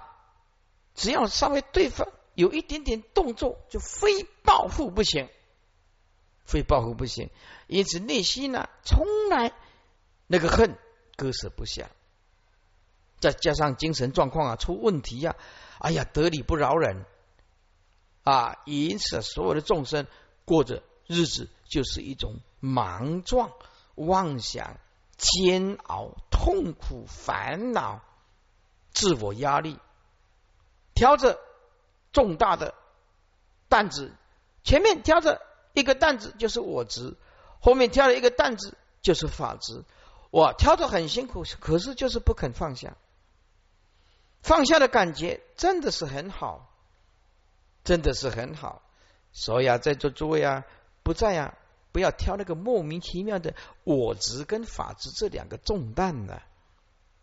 [0.95, 5.31] 只要稍微对方有一点点动作，就非报复不行，
[6.45, 7.31] 非报复不行。
[7.67, 9.55] 因此内心呢，从来
[10.27, 10.77] 那个恨
[11.17, 11.89] 割舍不下，
[13.21, 15.37] 再加上精神状况啊出问题呀，
[15.79, 17.07] 哎呀得理不饶人。
[18.25, 20.07] 啊，因此所有的众生
[20.45, 23.51] 过着日子，就是一种莽撞、
[23.95, 24.79] 妄想、
[25.17, 28.03] 煎熬、痛苦、烦恼、
[28.93, 29.79] 自我压力
[30.95, 31.39] 挑着
[32.13, 32.75] 重大的
[33.69, 34.13] 担子，
[34.65, 35.41] 前面挑着
[35.73, 37.17] 一个担子就是我执，
[37.61, 39.85] 后面挑了一个担子就是法执。
[40.31, 42.97] 我挑着很辛苦，可是就是不肯放下。
[44.43, 46.71] 放下的感觉真的是很好，
[47.85, 48.83] 真的是很好。
[49.33, 50.65] 所以啊，在座诸位啊，
[51.03, 51.55] 不在啊，
[51.93, 56.41] 不要挑那个莫名其妙的我执跟法执这两个重担呢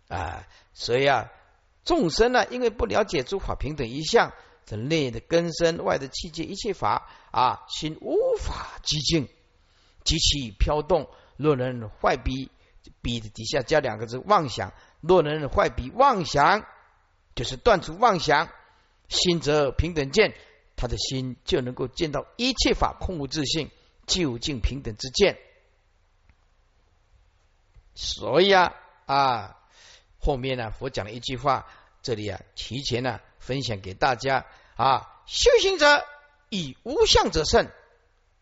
[0.08, 0.48] 啊。
[0.74, 1.32] 所以啊，
[1.90, 4.32] 众生呢，因为不了解诸法平等一项，
[4.64, 9.28] 这内的根深，外的气界，一切法啊，心无法寂静，
[10.04, 11.10] 极其飘动。
[11.36, 12.52] 若能坏笔，
[13.02, 14.72] 笔的底下加两个字妄想。
[15.02, 16.64] 若能坏笔妄想。
[17.36, 18.50] 就是断除妄想，
[19.08, 20.36] 心则平等见，
[20.76, 23.72] 他的心就能够见到一切法空无自性，
[24.06, 25.40] 究竟平等之见。
[27.96, 28.74] 所以啊
[29.06, 29.59] 啊，
[30.20, 31.66] 后面呢，佛讲了一句话，
[32.02, 36.06] 这里啊提前呢分享给大家啊，修行者
[36.50, 37.70] 以无相者胜，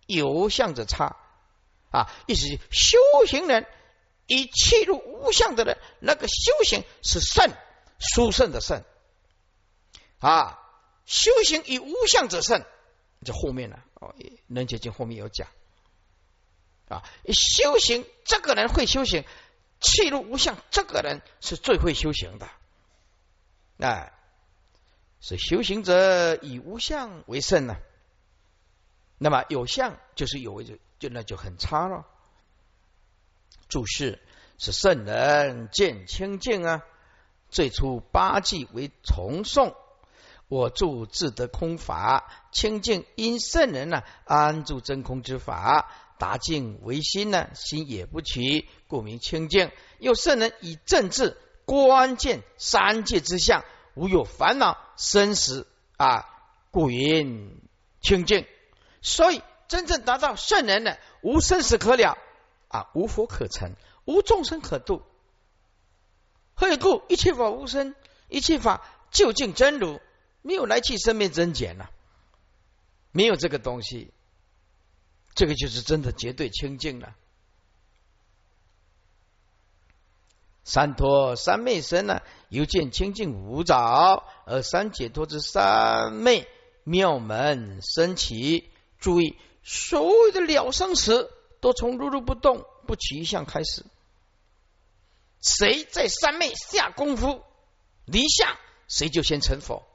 [0.05, 1.15] 有相者差
[1.91, 3.65] 啊，意思是修行人
[4.25, 7.51] 以切入无相的人，那个修行是胜。
[7.99, 8.83] 殊胜的胜
[10.19, 10.59] 啊！
[11.07, 12.63] 修行以无相者胜，
[13.25, 13.79] 这后面呢？
[13.95, 14.13] 哦，
[14.45, 15.47] 能结经后面有讲
[16.89, 17.01] 啊。
[17.33, 19.25] 修行这个人会修行，
[19.79, 22.47] 气入无相，这个人是最会修行的。
[23.79, 24.11] 哎，
[25.19, 27.75] 是修行者以无相为胜呢。
[29.17, 32.05] 那么有相就是有就就那就很差了。
[33.67, 34.21] 注释
[34.57, 36.83] 是圣人见清净啊。
[37.49, 39.73] 最初八句为重诵，
[40.47, 49.71] 我住自得空法清净，因圣人呢安住真空之法，达境为心呢，心也不起，故名清净。
[49.99, 53.63] 又圣人以正治关键三界之相，
[53.95, 56.25] 无有烦恼生死啊，
[56.71, 57.61] 故云
[58.01, 58.45] 清净。
[59.01, 62.17] 所以真正达到圣人呢，无生死可了
[62.67, 63.75] 啊，无佛可成，
[64.05, 65.03] 无众生可度。
[66.53, 67.03] 何以故？
[67.07, 67.95] 一切法无生，
[68.29, 69.99] 一切法究竟真如，
[70.41, 71.91] 没有来去生灭增减了，
[73.11, 74.11] 没有这个东西，
[75.37, 77.15] 这个就是真的绝对清净了。
[80.63, 86.47] 三托三昧身呢，由见清净无着，而三解脱之三昧
[86.83, 88.69] 妙门升起。
[88.97, 93.85] 注意，所有的了生死，都从如如不动不起一相开始。
[95.39, 97.43] 谁在三昧下功夫
[98.05, 99.87] 离相，谁就先成佛。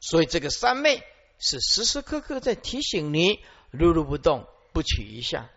[0.00, 1.04] 所以这个三昧
[1.42, 5.50] 是时时刻刻在提醒你：如如不动，不取一下。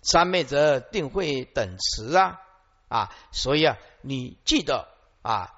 [0.00, 2.40] 三昧则定会等持啊
[2.88, 3.14] 啊！
[3.30, 4.88] 所以啊，你记得
[5.20, 5.52] 啊，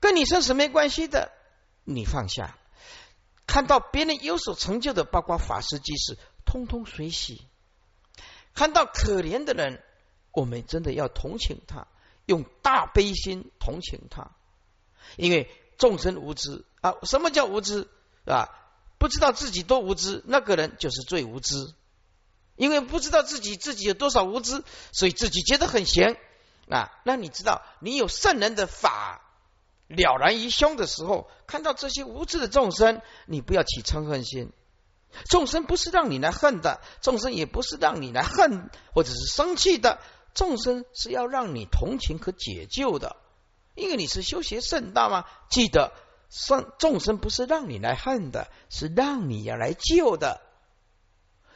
[0.00, 1.30] 跟你生死没关系的，
[1.84, 2.56] 你放下。
[3.46, 7.46] 看到别人有所成就的，包括法师、居士，通通随喜。
[8.54, 9.84] 看到可怜的人。
[10.30, 11.88] 我们真的要同情他，
[12.26, 14.30] 用大悲心同情他，
[15.16, 16.94] 因为众生无知啊！
[17.02, 17.88] 什么叫无知
[18.24, 18.48] 啊？
[18.98, 21.54] 不知道自己多无知，那个人就是最无知。
[22.56, 26.16] 因为不知道自己自己有多少无知，所以自己觉得很闲
[26.68, 26.90] 啊。
[27.04, 29.22] 那你知道，你有圣人的法
[29.86, 34.52] 了然于胸的时候，看到这些无知的众生，你不要起嗔恨心。
[35.30, 40.00] 众生不是让你来恨的，众生也不是让你来恨或者是生气的。
[40.34, 43.16] 众生是要让你同情和解救的，
[43.74, 45.24] 因为你是修学圣道嘛。
[45.48, 45.92] 记得，
[46.28, 50.40] 圣众生不是让你来恨的，是让你要来救的。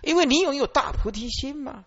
[0.03, 1.85] 因为你拥有大菩提心嘛，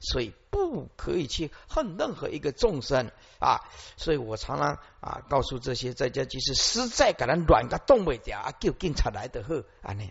[0.00, 3.60] 所以不可以去恨任何一个众生啊。
[3.96, 10.04] 所以我常常啊告诉这些在家居士，实在给人乱个动一点啊，叫警察来的好啊，那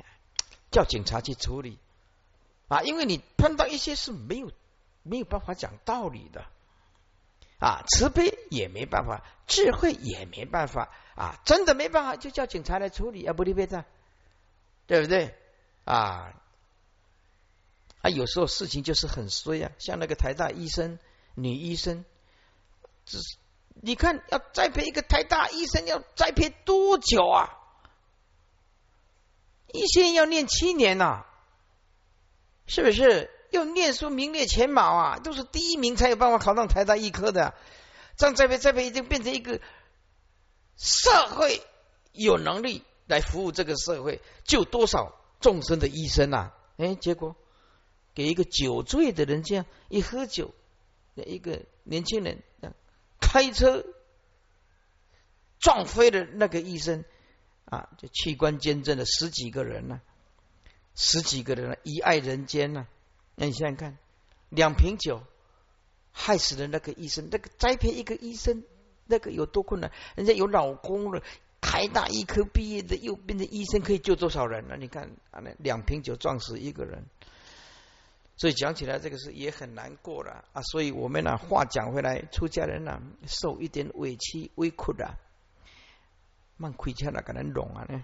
[0.72, 1.78] 叫警察去处理
[2.68, 2.82] 啊。
[2.84, 4.52] 因为你碰到一些是没有。
[5.06, 6.46] 没有办法讲道理的
[7.60, 13.86] 啊，慈悲也没办法，智慧也没办法啊，真的没办法，就叫警察来处理啊，不离别的，
[14.88, 15.36] 对不对
[15.86, 16.34] 啊？
[18.02, 21.00] 啊，有时候事情就是很衰啊，像那个台大医生
[21.36, 22.04] 女医生，
[23.06, 23.38] 只是
[23.82, 27.58] 你看要栽培一个台大医生要栽培多久啊？
[29.68, 31.26] 一生要念七年呐，
[32.68, 33.30] 是不是？
[33.52, 37.54] 要念书名列前茅啊，都是第一名才有办法考上台大医科的。
[38.18, 39.62] 这样栽培栽培，已经变成一个
[40.78, 41.62] 社会
[42.12, 46.52] 有能力来服务这个社会，救多少众生的医生呐？
[46.78, 47.36] 哎，结果
[48.16, 50.54] 给一个酒醉的人这样一喝酒，
[51.16, 52.44] 一个年轻人
[53.20, 53.86] 开车
[55.60, 57.04] 撞飞了那个医生
[57.66, 60.02] 啊，就器官捐赠了十几个人呢，
[60.96, 62.88] 十几个人遗爱人间呢。
[63.36, 63.98] 那你想想看，
[64.50, 65.24] 两瓶酒
[66.12, 68.64] 害死了那个医生，那个栽培一个医生，
[69.14, 69.92] 那个有多困难？
[70.16, 71.22] 人家有老公了，
[71.62, 74.76] 台大医科毕业的，又变成医生，可以救多少人呢？
[74.80, 77.06] 你看啊，那两瓶酒撞死一个人。
[78.36, 80.62] 所以讲起来，这个是也很难过了啊！
[80.64, 85.14] 所以我们呢，话讲回来，出家人呢，受一点委屈、委屈的，
[86.58, 88.04] 蛮亏欠了，给人弄啊呢，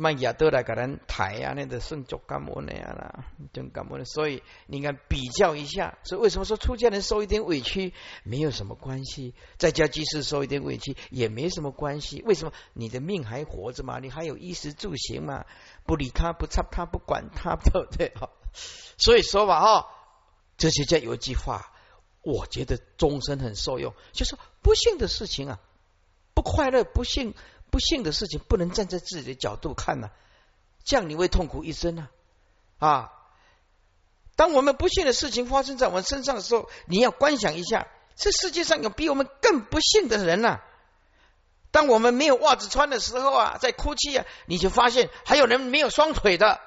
[0.00, 4.06] 慢亚都来给人抬啊，那个圣足干么那样啦，真干么的。
[4.06, 7.92] 所以你看比较一下，所以为什么说出家人受一点委屈
[8.22, 12.22] 没有什么关系，在家即使受一点委屈也没什么关系？
[12.22, 13.98] 为什么你的命还活着嘛？
[13.98, 15.44] 你还有衣食住行嘛？
[15.84, 18.12] 不理他，不插他，不管他，对不对？
[18.16, 18.30] 好。
[18.96, 19.86] 所以说吧，哈，
[20.56, 21.72] 这些家有一句话，
[22.22, 25.60] 我觉得终身很受用，就是不幸的事情啊，
[26.34, 27.34] 不快乐、不幸、
[27.70, 30.10] 不幸的事情，不能站在自己的角度看呢，
[30.84, 32.10] 这样你会痛苦一生啊！
[32.78, 33.12] 啊，
[34.36, 40.60] 当我们不幸的事情发生在我们身上的时候，你要观想一下，这世界上有比我们更不幸的人呐。
[41.70, 46.60] 当我们没有袜子穿的时候啊，在哭泣啊，你就发现还有人没有双腿的。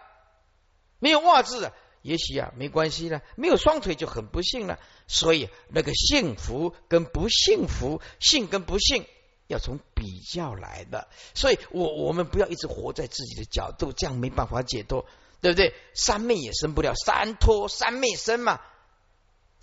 [0.99, 3.21] 没有袜子的，也许啊没关系了。
[3.35, 4.79] 没有双腿就很不幸了。
[5.05, 9.05] 所以那个幸福跟不幸福，幸跟不幸
[9.53, 11.07] 要从比较来的。
[11.33, 15.05] 所以我我们不要一直活在自己的角度，这样没办法解脱，
[15.39, 15.73] 对不对？
[15.93, 18.59] 三昧也生不了，三脱三昧生嘛，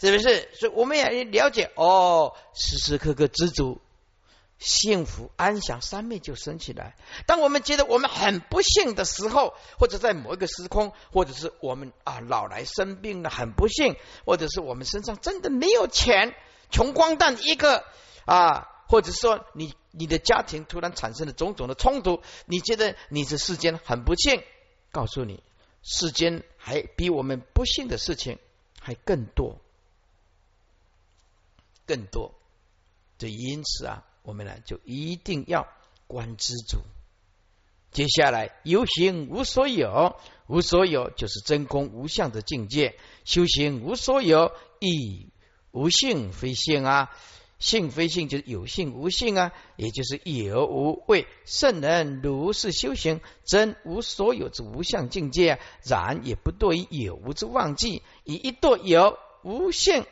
[0.00, 0.48] 是不是？
[0.54, 3.80] 所以我们也了解哦，时时刻刻知足。
[4.62, 6.94] 幸福安详，三昧就升起来。
[7.24, 16.34] 当我们觉得我们很不幸的时候，或者在某一个时空，或者是我们啊老来生病了，很不幸，或者是我们身上真的没有钱，
[16.70, 17.82] 穷光蛋一个
[18.26, 24.42] 啊，或者说你你的家庭突然产生了种种的冲突，你觉得你这世间很不幸，
[24.90, 25.42] 告诉你，
[25.82, 28.38] 世间还比我们不幸的事情
[28.80, 29.58] 还更多，
[31.86, 32.34] 更多。
[33.16, 34.04] 这因此啊。
[34.22, 35.66] 我们呢，就一定要
[36.06, 36.80] 观知足。
[37.90, 40.14] 接下来，有形无所有，
[40.46, 42.98] 无所有就是真空无相的境界。
[43.24, 45.30] 修行无所有，亦
[45.72, 47.10] 无性非性啊，
[47.60, 60.04] 性非性就是有性无性啊，也就是有无为圣人如是修行，真无所有之无相境界啊，然也不堕于有无之忘记，以一堕有无性，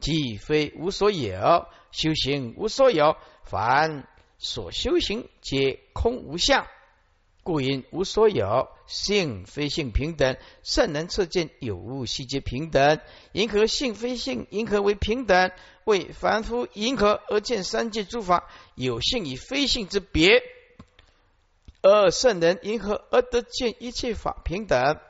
[0.00, 1.66] 即非无所有。
[1.90, 3.16] 修行无所有。
[3.44, 6.66] 凡所修行皆空无相，
[7.42, 10.36] 故因无所有性非性平等。
[10.62, 13.00] 圣人测见有无悉皆平等。
[13.32, 14.46] 因何性非性？
[14.50, 15.50] 因何为平等？
[15.84, 20.42] 为凡夫因何而见三界诸法有性与非性之别？
[21.82, 25.00] 而圣人因何而得见一切法平等？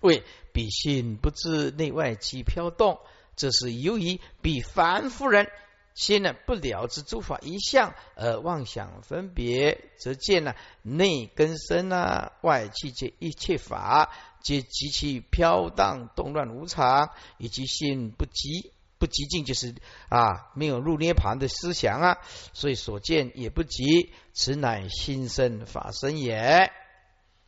[0.00, 2.98] 为彼性不知内外其飘动，
[3.36, 5.48] 这是由于彼凡夫人。
[5.96, 19.74] 心呢不了知诸法一向而妄想分别，则见了内根深啊，外气界一切法皆极其飘荡动乱无常，以及心不极不极静，就是
[20.10, 22.18] 啊没有入涅盘的思想啊，
[22.52, 26.70] 所以所见也不极，此乃心生法身也。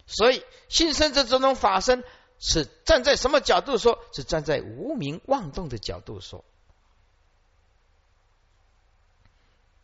[0.06, 2.02] 所以心生这这种法身，
[2.38, 3.98] 是站在什么角度说？
[4.14, 6.46] 是站在无名妄动的角度说。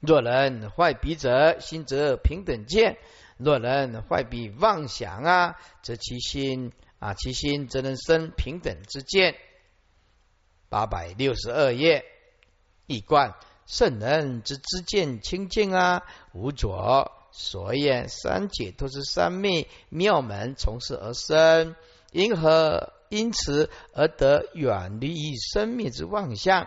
[0.07, 2.96] 若人坏彼者，心则平等见；
[3.38, 9.36] 若人坏彼妄想啊，则其心啊，其心则能生平等之见。
[10.68, 12.05] 八百六十二页，
[12.86, 13.34] 一贯
[13.66, 16.02] 圣人之知见清净啊，
[16.32, 21.76] 无着所言三解都是三昧妙门从事而生，
[22.12, 26.66] 因何因此而得远离于生命之妄想？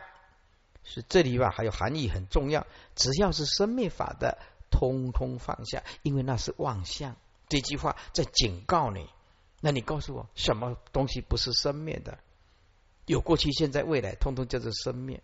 [0.90, 1.52] 是这里吧？
[1.52, 2.66] 还有含义很重要。
[2.96, 4.38] 只要是生灭法的，
[4.72, 7.18] 通通放下，因为那是妄想。
[7.50, 9.10] 这句话在警告你。
[9.60, 12.20] 那你告诉我，什么东西不是生灭的？
[13.06, 15.22] 有过去、现在、未来，通通叫做生灭。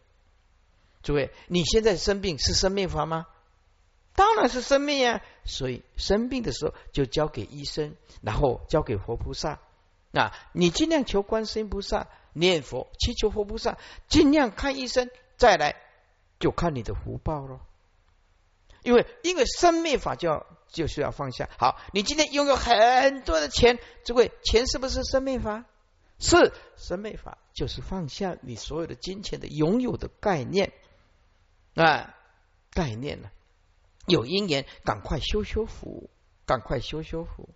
[1.01, 3.27] 诸位，你现在生病是生灭法吗？
[4.15, 5.21] 当然是生灭呀。
[5.45, 9.59] 所以生病的时候就交给医生，然后交给活菩萨。
[10.11, 13.77] 那你尽量求观世音菩萨念佛，祈求活菩萨，
[14.09, 15.09] 尽量看医生。
[15.43, 15.75] 再来
[16.39, 17.59] 就看你的福报了，
[18.81, 21.49] 因为因为生命法就要就是要放下。
[21.57, 25.65] 好，你今天拥有很多的钱，诸位，钱是不是生命法？
[26.17, 30.71] 是生命法，就是放下你所有的金钱的拥有的概念
[31.75, 32.15] 啊
[32.71, 33.29] 概念呢。
[34.05, 36.09] 有因缘，赶快修修福，
[36.45, 37.49] 赶快修修福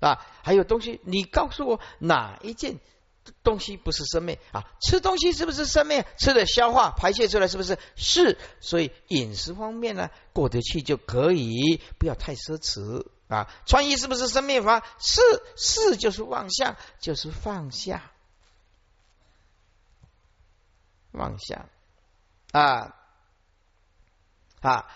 [0.00, 0.26] 啊！
[0.42, 2.78] 还有东西，你告诉我哪一件
[3.42, 4.64] 东西不是生命啊？
[4.80, 6.04] 吃东西是不是生命？
[6.18, 7.78] 吃的消化排泄出来是不是？
[7.96, 13.48] 是，所以饮食方面呢，过得去就可以，不要太奢侈啊。
[13.66, 14.86] 穿衣是不是生命法？
[14.98, 15.20] 是，
[15.56, 18.10] 是就是妄想，就是放下，
[21.12, 21.68] 妄想
[22.52, 22.94] 啊
[24.60, 24.86] 啊！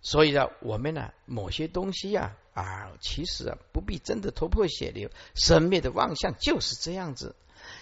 [0.00, 5.10] 所以呢，我们呢，某些东西呀啊，其实啊，不必真的头破血流。
[5.34, 7.34] 生灭的妄想就是这样子，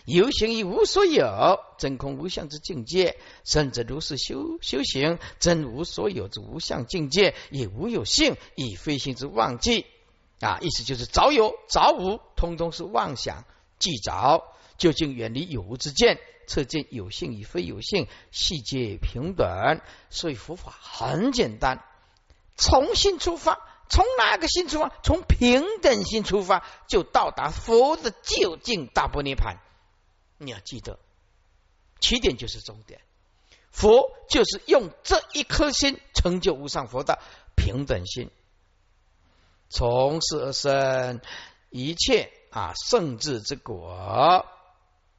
[0.07, 9.85] 有形于无所有，真空无相之境界，甚至如是修修行，真无所有之无相境界，也无有性，以非性之妄计
[10.41, 10.59] 啊。
[10.63, 13.45] 意思就是早有早无，通通是妄想，
[13.81, 19.81] 既早究竟远离有无之见，测见有性与非有性，细节平等。
[20.09, 21.83] 所以佛法很简单。
[22.57, 24.93] 从心出发，从哪个心出发？
[25.03, 29.57] 从平等心出发，就到达佛的究竟大波涅盘。
[30.39, 30.99] 你要记得，
[32.01, 33.01] 起点就是终点。
[33.71, 37.19] 佛就是用这一颗心成就无上佛的
[37.57, 38.31] 平等心，
[39.69, 41.21] 从事而生
[41.69, 44.47] 一切啊圣智之果。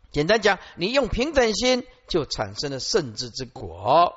[0.09, 4.15] 简单讲，你用平等心，就产生了圣智之果。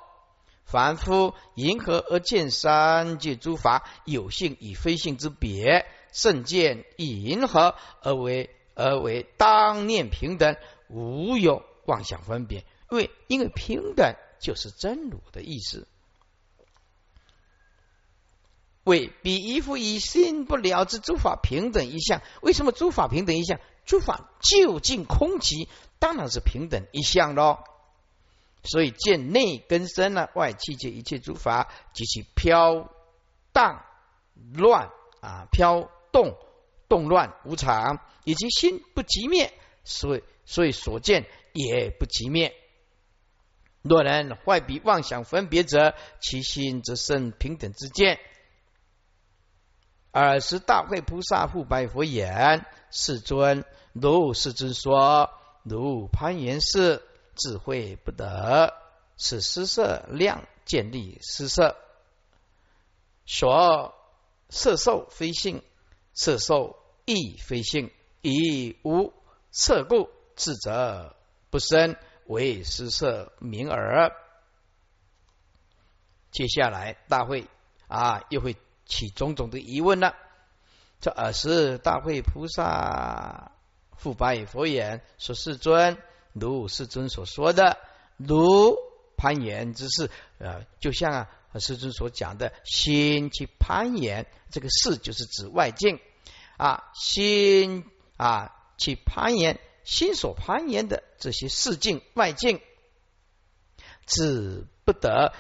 [0.65, 10.57] 凡夫迎合而见三界诸法有性与非性之别，圣见以迎合而为而为当念平等，
[10.91, 12.65] 无有妄想分别。
[12.91, 15.87] 为因为平等就是真如的意思。
[18.83, 23.61] 为彼一夫以心不了之诸法平等一项，为什么诸法平等一项？
[23.85, 25.69] 诸法究竟空寂，
[25.99, 27.59] 当然是平等一项喽。
[28.63, 32.91] 所以见内根深呢，外气界一切诸法及其飘
[33.53, 33.85] 荡
[34.53, 36.37] 乱啊，飘动
[36.89, 39.53] 动乱无常，以及心不即灭，
[39.85, 42.55] 所以所以所见也不即灭。
[43.83, 48.19] 若人坏彼妄想分别者，其心则生平等之见。
[50.13, 55.31] 尔时大会菩萨复白佛言：“世尊，如世尊说，
[55.63, 57.03] 如攀岩寺。”
[57.37, 58.75] 智慧不得，
[59.17, 61.75] 是失色量建立失色，
[63.25, 63.95] 所
[64.51, 65.63] 色受非性，
[66.13, 66.77] 色受
[67.07, 69.15] 亦非性，以无
[69.51, 70.11] 色故，
[70.41, 71.15] 智者
[71.51, 74.11] 不生为失色名耳。
[76.31, 77.47] 接下来大会
[77.89, 80.17] 啊，又会起种种的疑问了。
[80.99, 83.53] 这尔时大会菩萨
[83.99, 85.99] 复白佛言：说世尊。
[86.33, 87.77] 如世尊所说的，
[88.17, 88.77] 如
[89.17, 91.29] 攀岩之事，呃，就像啊，
[91.59, 95.99] 世尊所讲的，心去攀岩，这个事就是指外境
[96.57, 97.85] 啊，心
[98.17, 102.61] 啊去攀岩，心所攀岩的这些事境外境，
[104.07, 105.33] 只不得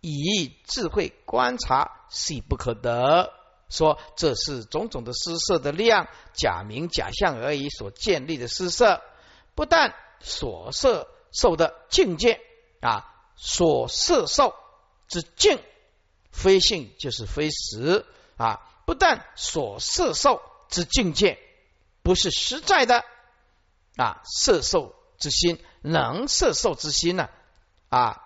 [0.00, 3.32] 以智慧观察，是不可得。
[3.68, 9.02] 说这是种种的施设的量，假名假象而已，所建立的施设，
[9.54, 9.94] 不但。
[10.18, 12.40] 所摄受的境界
[12.80, 13.04] 啊，
[13.36, 14.54] 所摄受
[15.08, 15.60] 之境，
[16.32, 18.06] 非性就是非实
[18.38, 18.66] 啊。
[18.86, 20.40] 不但所摄受
[20.70, 21.38] 之境界
[22.02, 23.04] 不是实在的
[23.96, 27.28] 啊，色受之心能色受之心呢
[27.88, 28.22] 啊，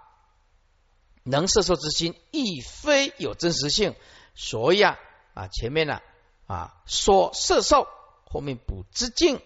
[1.23, 3.95] 能色受之心亦非有真实性。
[4.35, 4.99] 所以啊
[5.35, 6.01] 啊，前面呢
[6.47, 7.89] 啊，所色受
[8.25, 9.41] 后面补之境，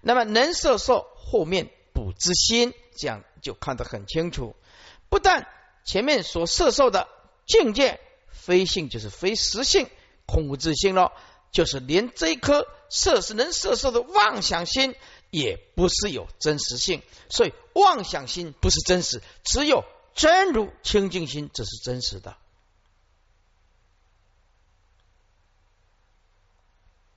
[0.00, 1.70] 那么能色受后面。
[1.96, 4.56] 补之心，这样就看得很清楚。
[5.08, 5.46] 不但
[5.84, 7.06] 前面所色受的
[7.46, 8.00] 境界
[8.32, 9.88] 非性，就是非实性，
[10.26, 11.12] 空无自性了，
[11.52, 14.96] 就是连这一颗色是能色受的妄想心，
[15.34, 17.02] 也不是有真实性。
[17.28, 22.36] 所以妄想心不是真实，只有真如清净心，这是真实的。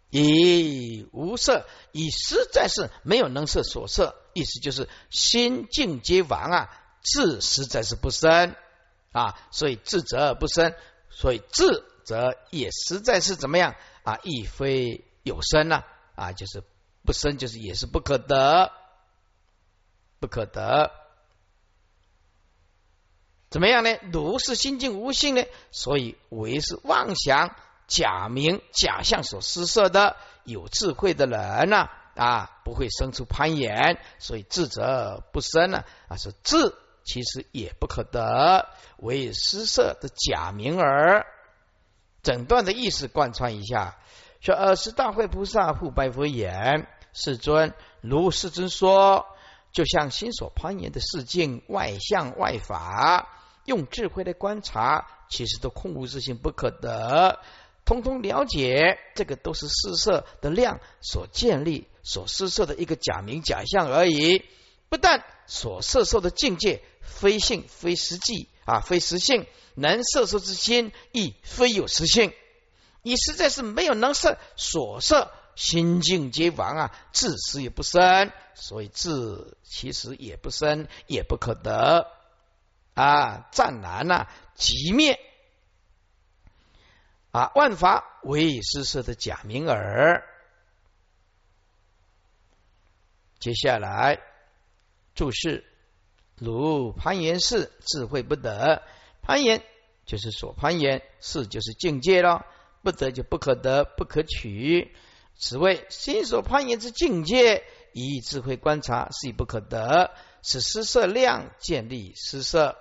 [0.09, 6.69] 以无色，以实在是没有能色所色，意思就是心境皆亡啊，
[7.03, 8.55] 智实在是不生
[9.11, 10.73] 啊，所以智则而不生，
[11.09, 14.17] 所以智则也实在是怎么样啊？
[14.23, 15.83] 亦非有生呢
[16.15, 16.63] 啊，就是
[17.07, 18.71] 不生，就是也是不可得，
[20.19, 20.91] 不可得，
[23.49, 23.97] 怎么样呢？
[24.11, 25.43] 如是心境无性呢？
[25.71, 27.55] 所以为是妄想。
[27.87, 41.25] 假名假象所施设的有智慧的人呢啊，不会生出攀岩，所以智者不生呢啊，是智其实也不可得，为施设的假名耳。
[42.23, 43.97] 整段的意思贯穿一下，
[44.41, 46.89] 说二十大会菩萨复白佛言
[47.19, 49.25] ：“世尊，如世尊说，
[49.71, 53.27] 就像心所攀岩的世境外相外法，
[53.65, 57.39] 用智慧来观察，其实都空无自性，不可得。
[57.85, 64.45] 通通了解，这个都是施设的量所建立、所施设的一个假名假象而已。
[64.89, 69.47] 不但所摄受的境界非性非实际啊，非实性。”
[69.79, 72.33] 能摄受之心亦非有实性，
[73.03, 82.11] 你实在是没有能摄所摄心境皆亡啊，自实也不生，所以自其实也不生，也不可得
[82.93, 85.19] 啊，战难呐，即灭
[87.31, 90.23] 啊，万法为施设的假名耳。
[93.39, 94.19] 接下来
[95.15, 95.65] 注释：
[96.35, 98.83] 如攀岩式智慧不得。
[99.23, 99.63] 攀岩
[100.05, 102.45] 就是所攀岩，是就是境界了。
[102.83, 104.95] 不得就不可得，不可取。
[105.37, 107.63] 此谓心所攀岩之境界，
[107.93, 110.11] 以智慧观察是以不可得。
[110.43, 112.77] 是施色量建立施色，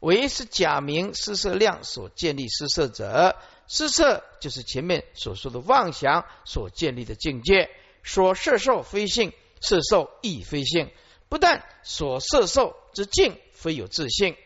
[0.00, 3.36] 唯是假名施色量所建立施色者，
[3.66, 7.70] 施色就是前面所说的妄想所建立的境界。
[8.02, 10.90] 所摄受非性，摄受亦非性。
[11.28, 14.36] 不但所摄受之境非有自性。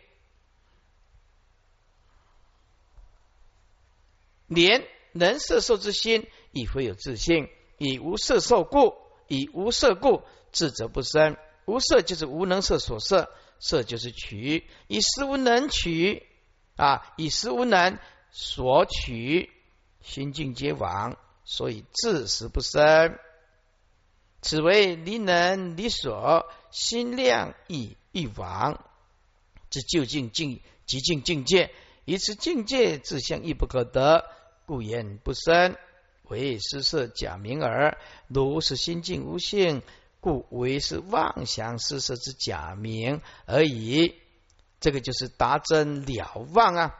[4.46, 8.94] 连能摄受之心亦非有自性，以无色受故，
[9.28, 11.36] 以无色故智则不生。
[11.66, 16.26] 无色就是无能色所色，色就是取，以实无能取
[16.76, 17.98] 啊，以实无能
[18.30, 19.50] 所取，
[20.00, 23.18] 心境皆亡，所以自实不生。
[24.40, 28.82] 此为离能离所，心量亦亦亡，
[29.68, 31.70] 之究竟境极境境界，
[32.06, 34.24] 以此境界自相亦不可得。
[34.66, 35.76] 故言不生，
[36.28, 37.98] 为施设假名耳。
[38.28, 39.82] 如是心境无性，
[40.20, 44.14] 故为是妄想施设之假名而已。
[44.80, 46.94] 这个就是达真了望啊！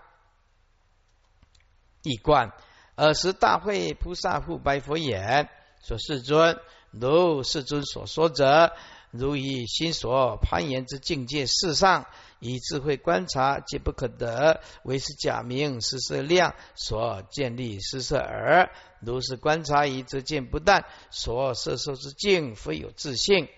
[2.03, 2.53] 一观
[2.95, 5.49] 尔时大会菩萨复白佛言：
[5.83, 6.59] 说世尊，
[6.91, 8.73] 如世尊所说者，
[9.11, 12.07] 如以心所攀岩之境界世上。
[12.39, 18.71] 以智慧观察，皆不可得，为是假名施设量所建立施设耳。
[19.13, 23.49] 如是观察以则见不但所摄受之境非有自性，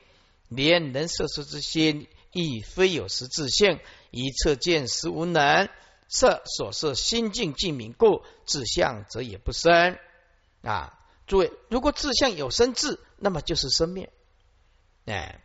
[0.48, 3.80] 连能摄受之心亦非有实自性。
[4.10, 5.68] 以测见实无能，
[6.08, 9.98] 摄所摄心境尽明故，自相则也不生。
[10.62, 14.12] 啊，诸位，如果自相有生智，那么就是生灭。
[15.06, 15.40] 哎，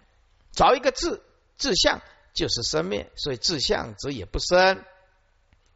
[0.51, 1.23] 找一个字，
[1.57, 2.01] 自相。
[2.33, 4.83] 就是生灭，所以自相则也不生。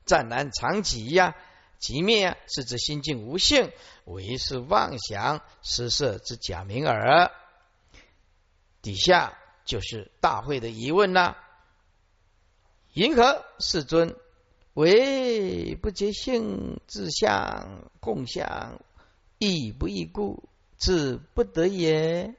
[0.07, 1.35] 战难长极呀，
[1.79, 3.71] 即灭啊，是指心境无性，
[4.05, 7.31] 唯是妄想失色之假名耳。
[8.81, 11.37] 底下就是大会的疑问啦：
[12.93, 14.15] 银河世尊，
[14.73, 18.81] 为不觉性自相共相，
[19.37, 22.35] 亦不异故，自不得也。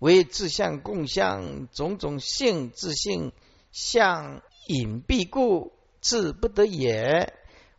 [0.00, 3.32] 为自相共相，种种性自性
[3.70, 7.32] 相隐蔽故，自不得也；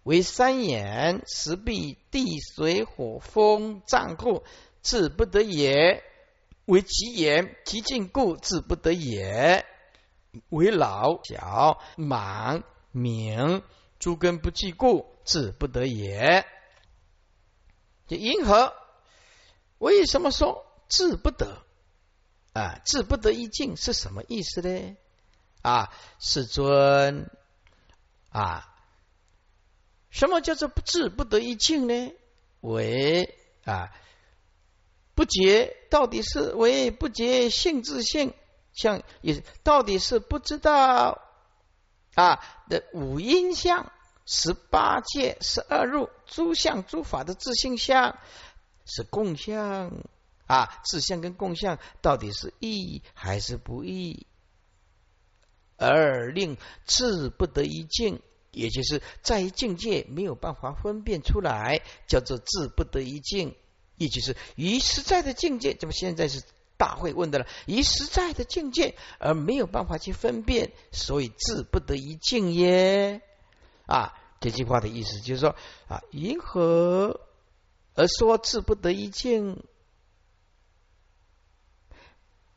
[0.04, 4.44] 为三眼石壁地水火风藏故，
[4.82, 6.02] 自不得也；
[6.66, 9.64] 为其眼其境故，自不得也；
[10.50, 13.62] 为老小满明
[14.00, 16.46] 诸根不具故，自不得也。
[18.08, 18.74] 这银河？
[19.78, 21.64] 为什么说自不得？
[22.54, 24.98] 啊，智不得一境是什么意思呢？
[25.62, 27.30] 啊，世尊
[28.30, 28.71] 啊，
[30.12, 32.14] 什么叫做不智不得一境呢？
[32.60, 33.36] 为
[33.66, 33.92] 啊，
[35.16, 38.36] 不觉到底是为不觉性自性，
[38.74, 41.20] 像也到底是不知道
[42.14, 42.40] 啊
[42.70, 43.92] 的五阴相、
[44.28, 48.20] 十八界、十二入诸相诸法的自性相
[48.86, 49.92] 是共相。
[50.48, 54.28] 啊，自相跟共相到底是异还是不异，
[55.78, 63.56] 而令智不得一境，也就是在境界没有办法分辨出来，叫做智不得一境，
[63.98, 66.44] 也就是于实在的境界，怎么现在是
[66.78, 67.48] 大会问的了？
[67.66, 73.22] 于实在的境界而没有办法去分辨，所以智不得一境耶。
[73.86, 75.56] 啊，这句话的意思就是说
[75.88, 77.22] 啊，云何
[77.94, 79.64] 而说智不得一境？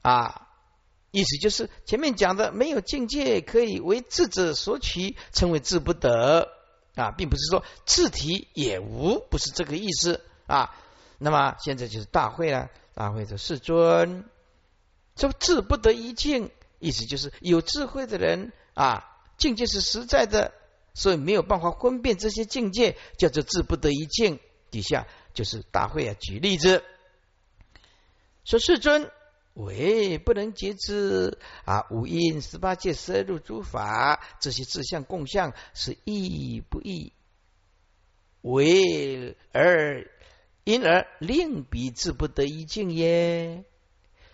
[0.02, 0.43] 啊，
[1.14, 6.48] 意思就是前面讲的没有境界可以为智者所取，称为智不得
[6.96, 10.74] 啊，并不是说自体也无，不是这个意思啊。
[11.18, 14.24] 那么现在就是大会了，大会的世尊
[15.14, 16.50] 说智不得一境，
[16.80, 19.06] 意思就是有智慧的人啊，
[19.38, 20.52] 境界是实在的，
[20.94, 24.40] 所以没有办法分辨这些境界，叫做智不得一境。
[24.72, 26.82] 底下就是大会啊，举例子
[28.44, 29.12] 说世尊。
[29.54, 37.12] 为不能觉知啊，五阴十八界摄入诸法，这些志向共相是义不义？
[38.42, 40.10] 为而
[40.64, 43.64] 因而令彼智不得一境耶？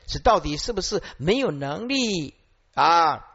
[0.07, 2.35] 是到底是不是没有能力
[2.75, 3.27] 啊？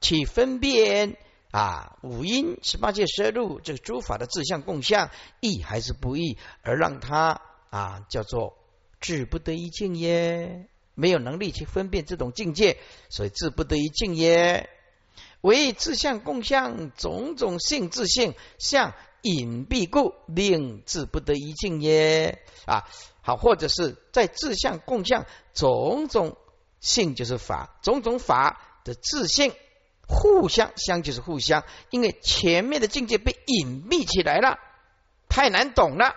[0.00, 1.16] 去分辨
[1.50, 5.10] 啊五音十八界摄入这个诸法的志向共相
[5.40, 8.58] 义还是不义，而让他啊叫做
[9.00, 10.68] 智不得一境耶？
[10.98, 12.76] 没有能力去分辨这种境界，
[13.08, 14.68] 所以自不得一境也。
[15.42, 18.92] 唯自相共相，种种性自性相
[19.22, 22.42] 隐蔽故，令自不得一境也。
[22.66, 22.88] 啊，
[23.22, 25.24] 好，或者是在自相共相
[25.54, 26.36] 种种
[26.80, 29.52] 性就是法，种种法的自性
[30.08, 34.58] 互相相就是互相，因为前面的境界被隐蔽起来了，
[35.28, 36.16] 太难懂了，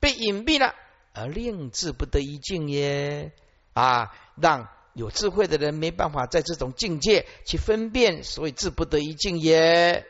[0.00, 0.74] 被隐蔽了，
[1.12, 3.32] 而令自不得一境也。
[3.76, 4.10] 啊，
[4.40, 10.06] 让有智慧的人没办法在这种境界去分辨，所以智不得一境也。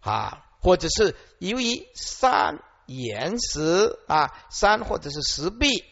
[0.00, 5.84] 啊，或者是由于山岩石啊，山或者是石壁，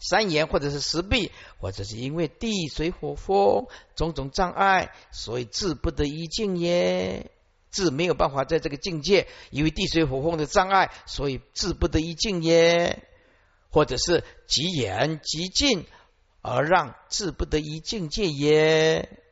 [0.00, 7.30] 山岩或者是石壁，或者是因为地水火风种种障碍，所以智不得一境也。
[7.70, 13.04] 智没有办法在这个境界，因为地水火风的障碍，所以智不得一境也。
[13.70, 15.86] 或者是极远极近
[16.42, 19.22] 而让智不得一境界也，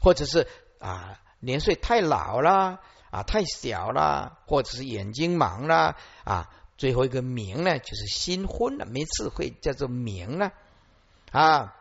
[0.00, 0.46] 或者是
[0.78, 2.80] 啊年岁太老了
[3.10, 10.52] 啊太小了，或者是眼睛盲了啊，最后一个明呢就是心昏了，没智慧叫做明了
[11.32, 11.74] 啊，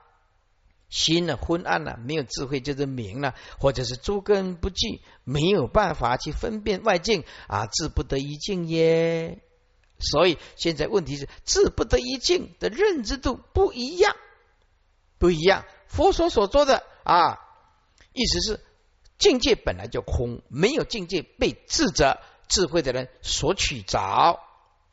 [0.90, 9.42] 心呢昏暗了，没有智慧叫做明了，或者是诸根不具，没有办法去分辨外境啊，智不得一境耶。
[10.00, 14.16] 所以现在问题是智不得一境的认知度不一样，
[15.18, 15.66] 不一样。
[15.88, 17.40] 佛所所说的啊，
[18.14, 18.60] 意思是
[19.18, 24.40] 境界本来就空，没有境界被智者智慧的人所取着，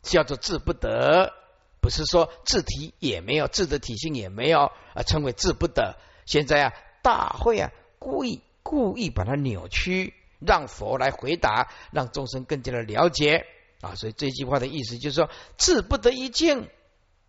[0.03, 1.33] 叫做智不得。
[1.81, 5.97] 不是说智体也没有，智的体性也没有啊，称为智不得。
[6.27, 6.73] 现在啊，
[7.03, 13.45] 大会啊，故意故意把它扭曲，让佛来回答，让众生更加的了解。
[13.83, 15.29] 啊，所以这句话的意思就是说，
[15.59, 16.71] 智不得一境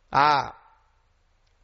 [0.09, 0.55] 啊。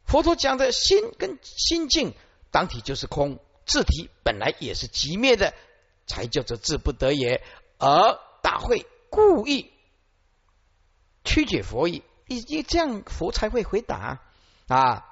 [0.04, 2.12] 佛陀讲的心跟心境
[2.50, 5.54] 当体就是空，自体本来也是寂灭的，
[6.08, 7.42] 才叫做智不得也。
[7.78, 9.72] 而大会故意
[11.22, 14.20] 曲解佛意，以以这样佛才会回答
[14.66, 15.06] 啊。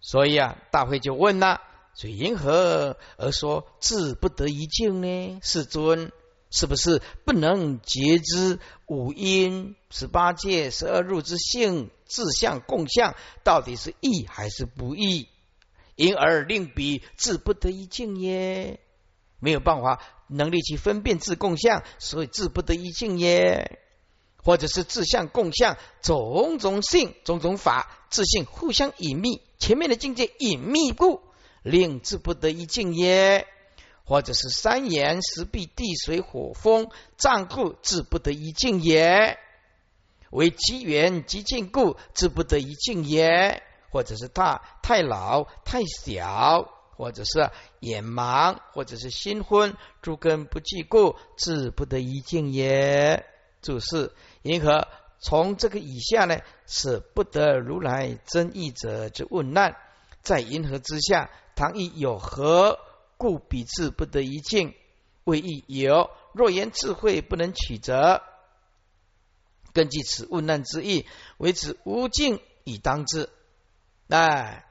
[0.00, 1.62] 所以啊，大会就问了：
[1.94, 5.40] 所以因何而说智不得一境呢？
[5.42, 6.12] 世尊。
[6.56, 15.28] 是不是不能觉知五音十八界十二入之性自相共相，到底是义还是不义？
[15.96, 18.80] 因而令彼自不得一境耶？
[19.38, 23.78] 没有办法能力去分辨自共相，所以自不得一境耶？
[24.42, 31.20] 或者是自相共相种种性种种法自性互相隐秘，前面的境界隐秘故，
[31.62, 33.46] 令自不得一境耶？
[34.06, 39.36] 或者是山岩石壁地水火风障故，自不得一境也；
[40.30, 47.50] 为机缘极尽故，自不得一境也；或者是他太老太小，或者是
[47.80, 53.26] 眼盲，或者是新婚，诸根不具故，自不得一境也。
[53.60, 54.86] 注释：因何
[55.18, 56.38] 从这个以下呢？
[56.68, 59.76] 是不得如来真义者之问难，
[60.22, 62.78] 在银河之下，唐亦有何？
[63.16, 64.74] 故彼智不得一境，
[65.24, 66.10] 为亦有。
[66.32, 68.22] 若言智慧不能取则，
[69.72, 71.06] 根据此问难之意，
[71.38, 73.28] 为此无境以当之。
[74.08, 74.66] 哎，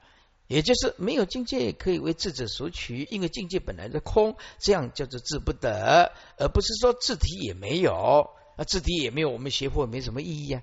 [0.46, 8.30] 也就是没有境界可以为智者所取，因为境界本来是空，这样叫做智不得，而不是说智体也没有。
[8.56, 10.62] 啊，智体也没有，我们邪佛没什么意义啊。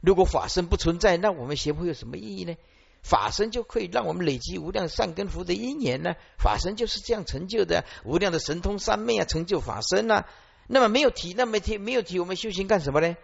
[0.00, 2.56] 如果法身不存在，那我们邪佛有什么意义呢？
[3.04, 6.14] 法身就可以让我们累积无量善根福的因缘呢？
[6.38, 10.24] 法身就是这样成就的，无量的神通三昧啊，成就法身呐。
[10.66, 13.16] 那么没有体，那没体，没有体，我们修行干什么呢？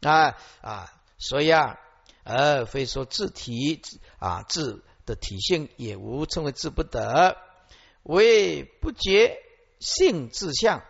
[0.00, 1.78] 啊啊，所以啊，
[2.22, 3.82] 呃，非说自体
[4.18, 7.36] 啊，自的体性也无称为自不得，
[8.04, 9.36] 为不觉
[9.80, 10.84] 性自相，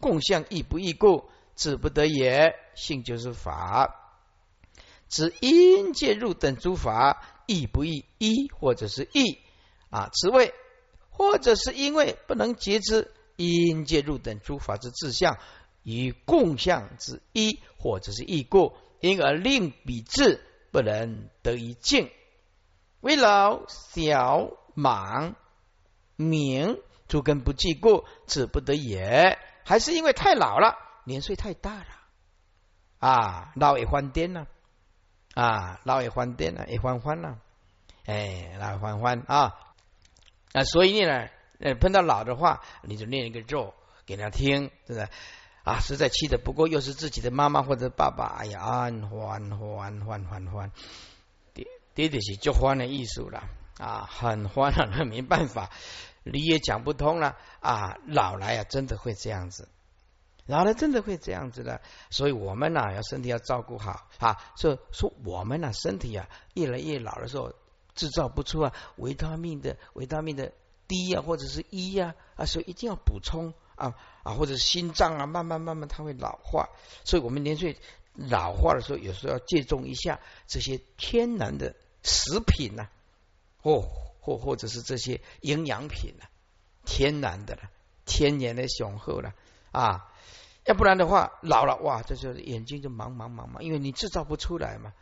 [0.00, 2.54] 共相亦不异故，自不得也。
[2.74, 3.94] 性就是法，
[5.08, 9.38] 指因介入等诸法，亦不异一或者是异
[9.90, 10.54] 啊，此谓
[11.10, 15.38] 或者是因为不能节知因介入等诸法之自相
[15.82, 20.40] 与共相之一或者是异故，因而令彼智
[20.70, 22.10] 不能得一境。
[23.00, 25.36] 为老小莽
[26.16, 29.38] 明诸根不记故，止不得也。
[29.64, 31.86] 还是因为太老了，年岁太大了
[32.98, 34.46] 啊，老也欢癫了
[35.34, 37.38] 啊，老也欢颠了，也欢欢了，
[38.06, 39.54] 哎，老欢欢啊
[40.52, 41.28] 啊，所以呢，
[41.80, 43.74] 碰到老的话，你就念一个咒
[44.06, 45.08] 给他听，是不是
[45.64, 45.80] 啊？
[45.80, 50.72] 实在气的不过，又是自己的妈妈或者爸爸，哎呀，欢欢欢欢欢欢。
[51.94, 53.44] 爹爹是就欢的艺术了
[53.78, 55.70] 啊，很欢了，那没办法，
[56.24, 57.96] 你也讲不通了啊。
[58.06, 59.68] 老来啊，真的会这样子，
[60.46, 61.80] 老了真的会这样子的，
[62.10, 64.36] 所以我们呢，要身体要照顾好啊。
[64.56, 67.52] 说说我们呢，身体啊，越来越老的时候，
[67.94, 70.52] 制造不出啊维他命的维他命的
[70.86, 76.68] D 啊，或者是 E 呀啊，所以一定要补充啊啊，或者心脏啊，慢慢慢慢它会老化，
[77.04, 77.78] 所以我们年岁
[78.14, 81.74] 老化的时候，有时候要借重一下这些天然的。
[82.06, 82.88] 食品呐，
[83.62, 83.80] 或
[84.20, 86.26] 或或者是这些营养品呐，
[86.84, 87.62] 天然的了，
[88.04, 89.32] 天然的雄厚了
[89.72, 90.12] 啊，
[90.64, 94.92] 要不然的话老了哇，这就是眼睛就茫茫茫茫，因为你制造不出来嘛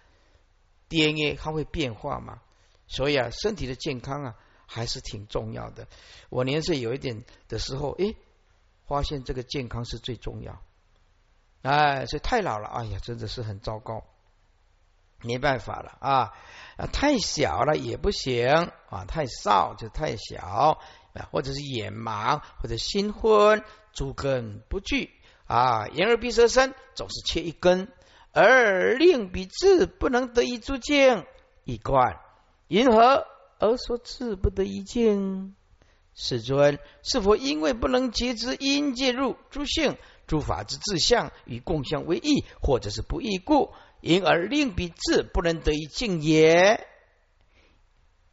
[0.88, 2.40] ，DNA 它会变化嘛，
[2.86, 4.34] 所以啊，身体的健康啊
[4.66, 5.86] 还是挺重要的。
[6.30, 8.16] 我年岁有一点的时候，诶，
[8.86, 10.62] 发现这个健康是最重要，
[11.62, 14.04] 哎，所以太老了，哎呀，真的是很糟糕。
[15.24, 16.34] 没办法了啊！
[16.92, 18.44] 太小了也不行
[18.90, 20.44] 啊，太少就太小
[21.14, 25.12] 啊，或者是眼盲或者心昏，诸根不具
[25.52, 27.92] 啊，眼耳鼻舌身总是缺一根，
[28.32, 31.26] 而令彼智不能得一诸境
[31.64, 32.18] 一观，
[32.68, 33.26] 因何
[33.58, 35.54] 而说智不得一境？
[36.14, 43.74] 世尊，是否因为不能节知因介入诸性诸法之自相与共相为异，或者是不异故？
[44.00, 46.86] 因而令彼智不能得以静也，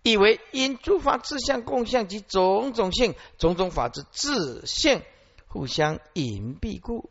[0.04, 5.02] 以为因诸法自相共相及种种性种种法之自性
[5.50, 7.10] 互相隐蔽故，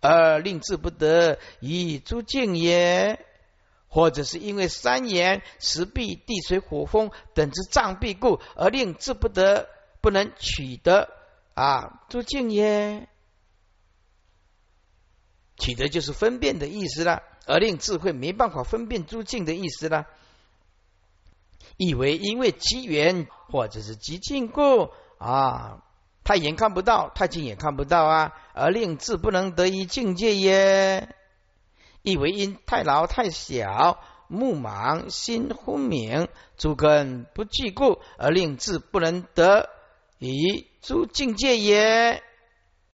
[0.00, 3.18] 而令智不得以诸境也；
[3.88, 9.68] 或者是因为三言石壁地水火风等之障蔽故，而令智不得
[10.00, 11.10] 不能取得。
[11.54, 13.08] 啊诸境也。
[15.56, 17.22] 取得就是分辨的意思了。
[17.46, 20.06] 而令智慧没办法分辨诸境的意思了，
[21.76, 24.90] 以为因为机缘或者是极境故。
[25.18, 25.83] 啊，
[26.24, 31.08] 太远看不到，太近也看不到啊，而令智不能得一境界也。
[32.02, 39.68] 亦为因太老太小，目盲心昏明，诸根不具故，而令智不能得
[40.18, 42.22] 以诸境界也？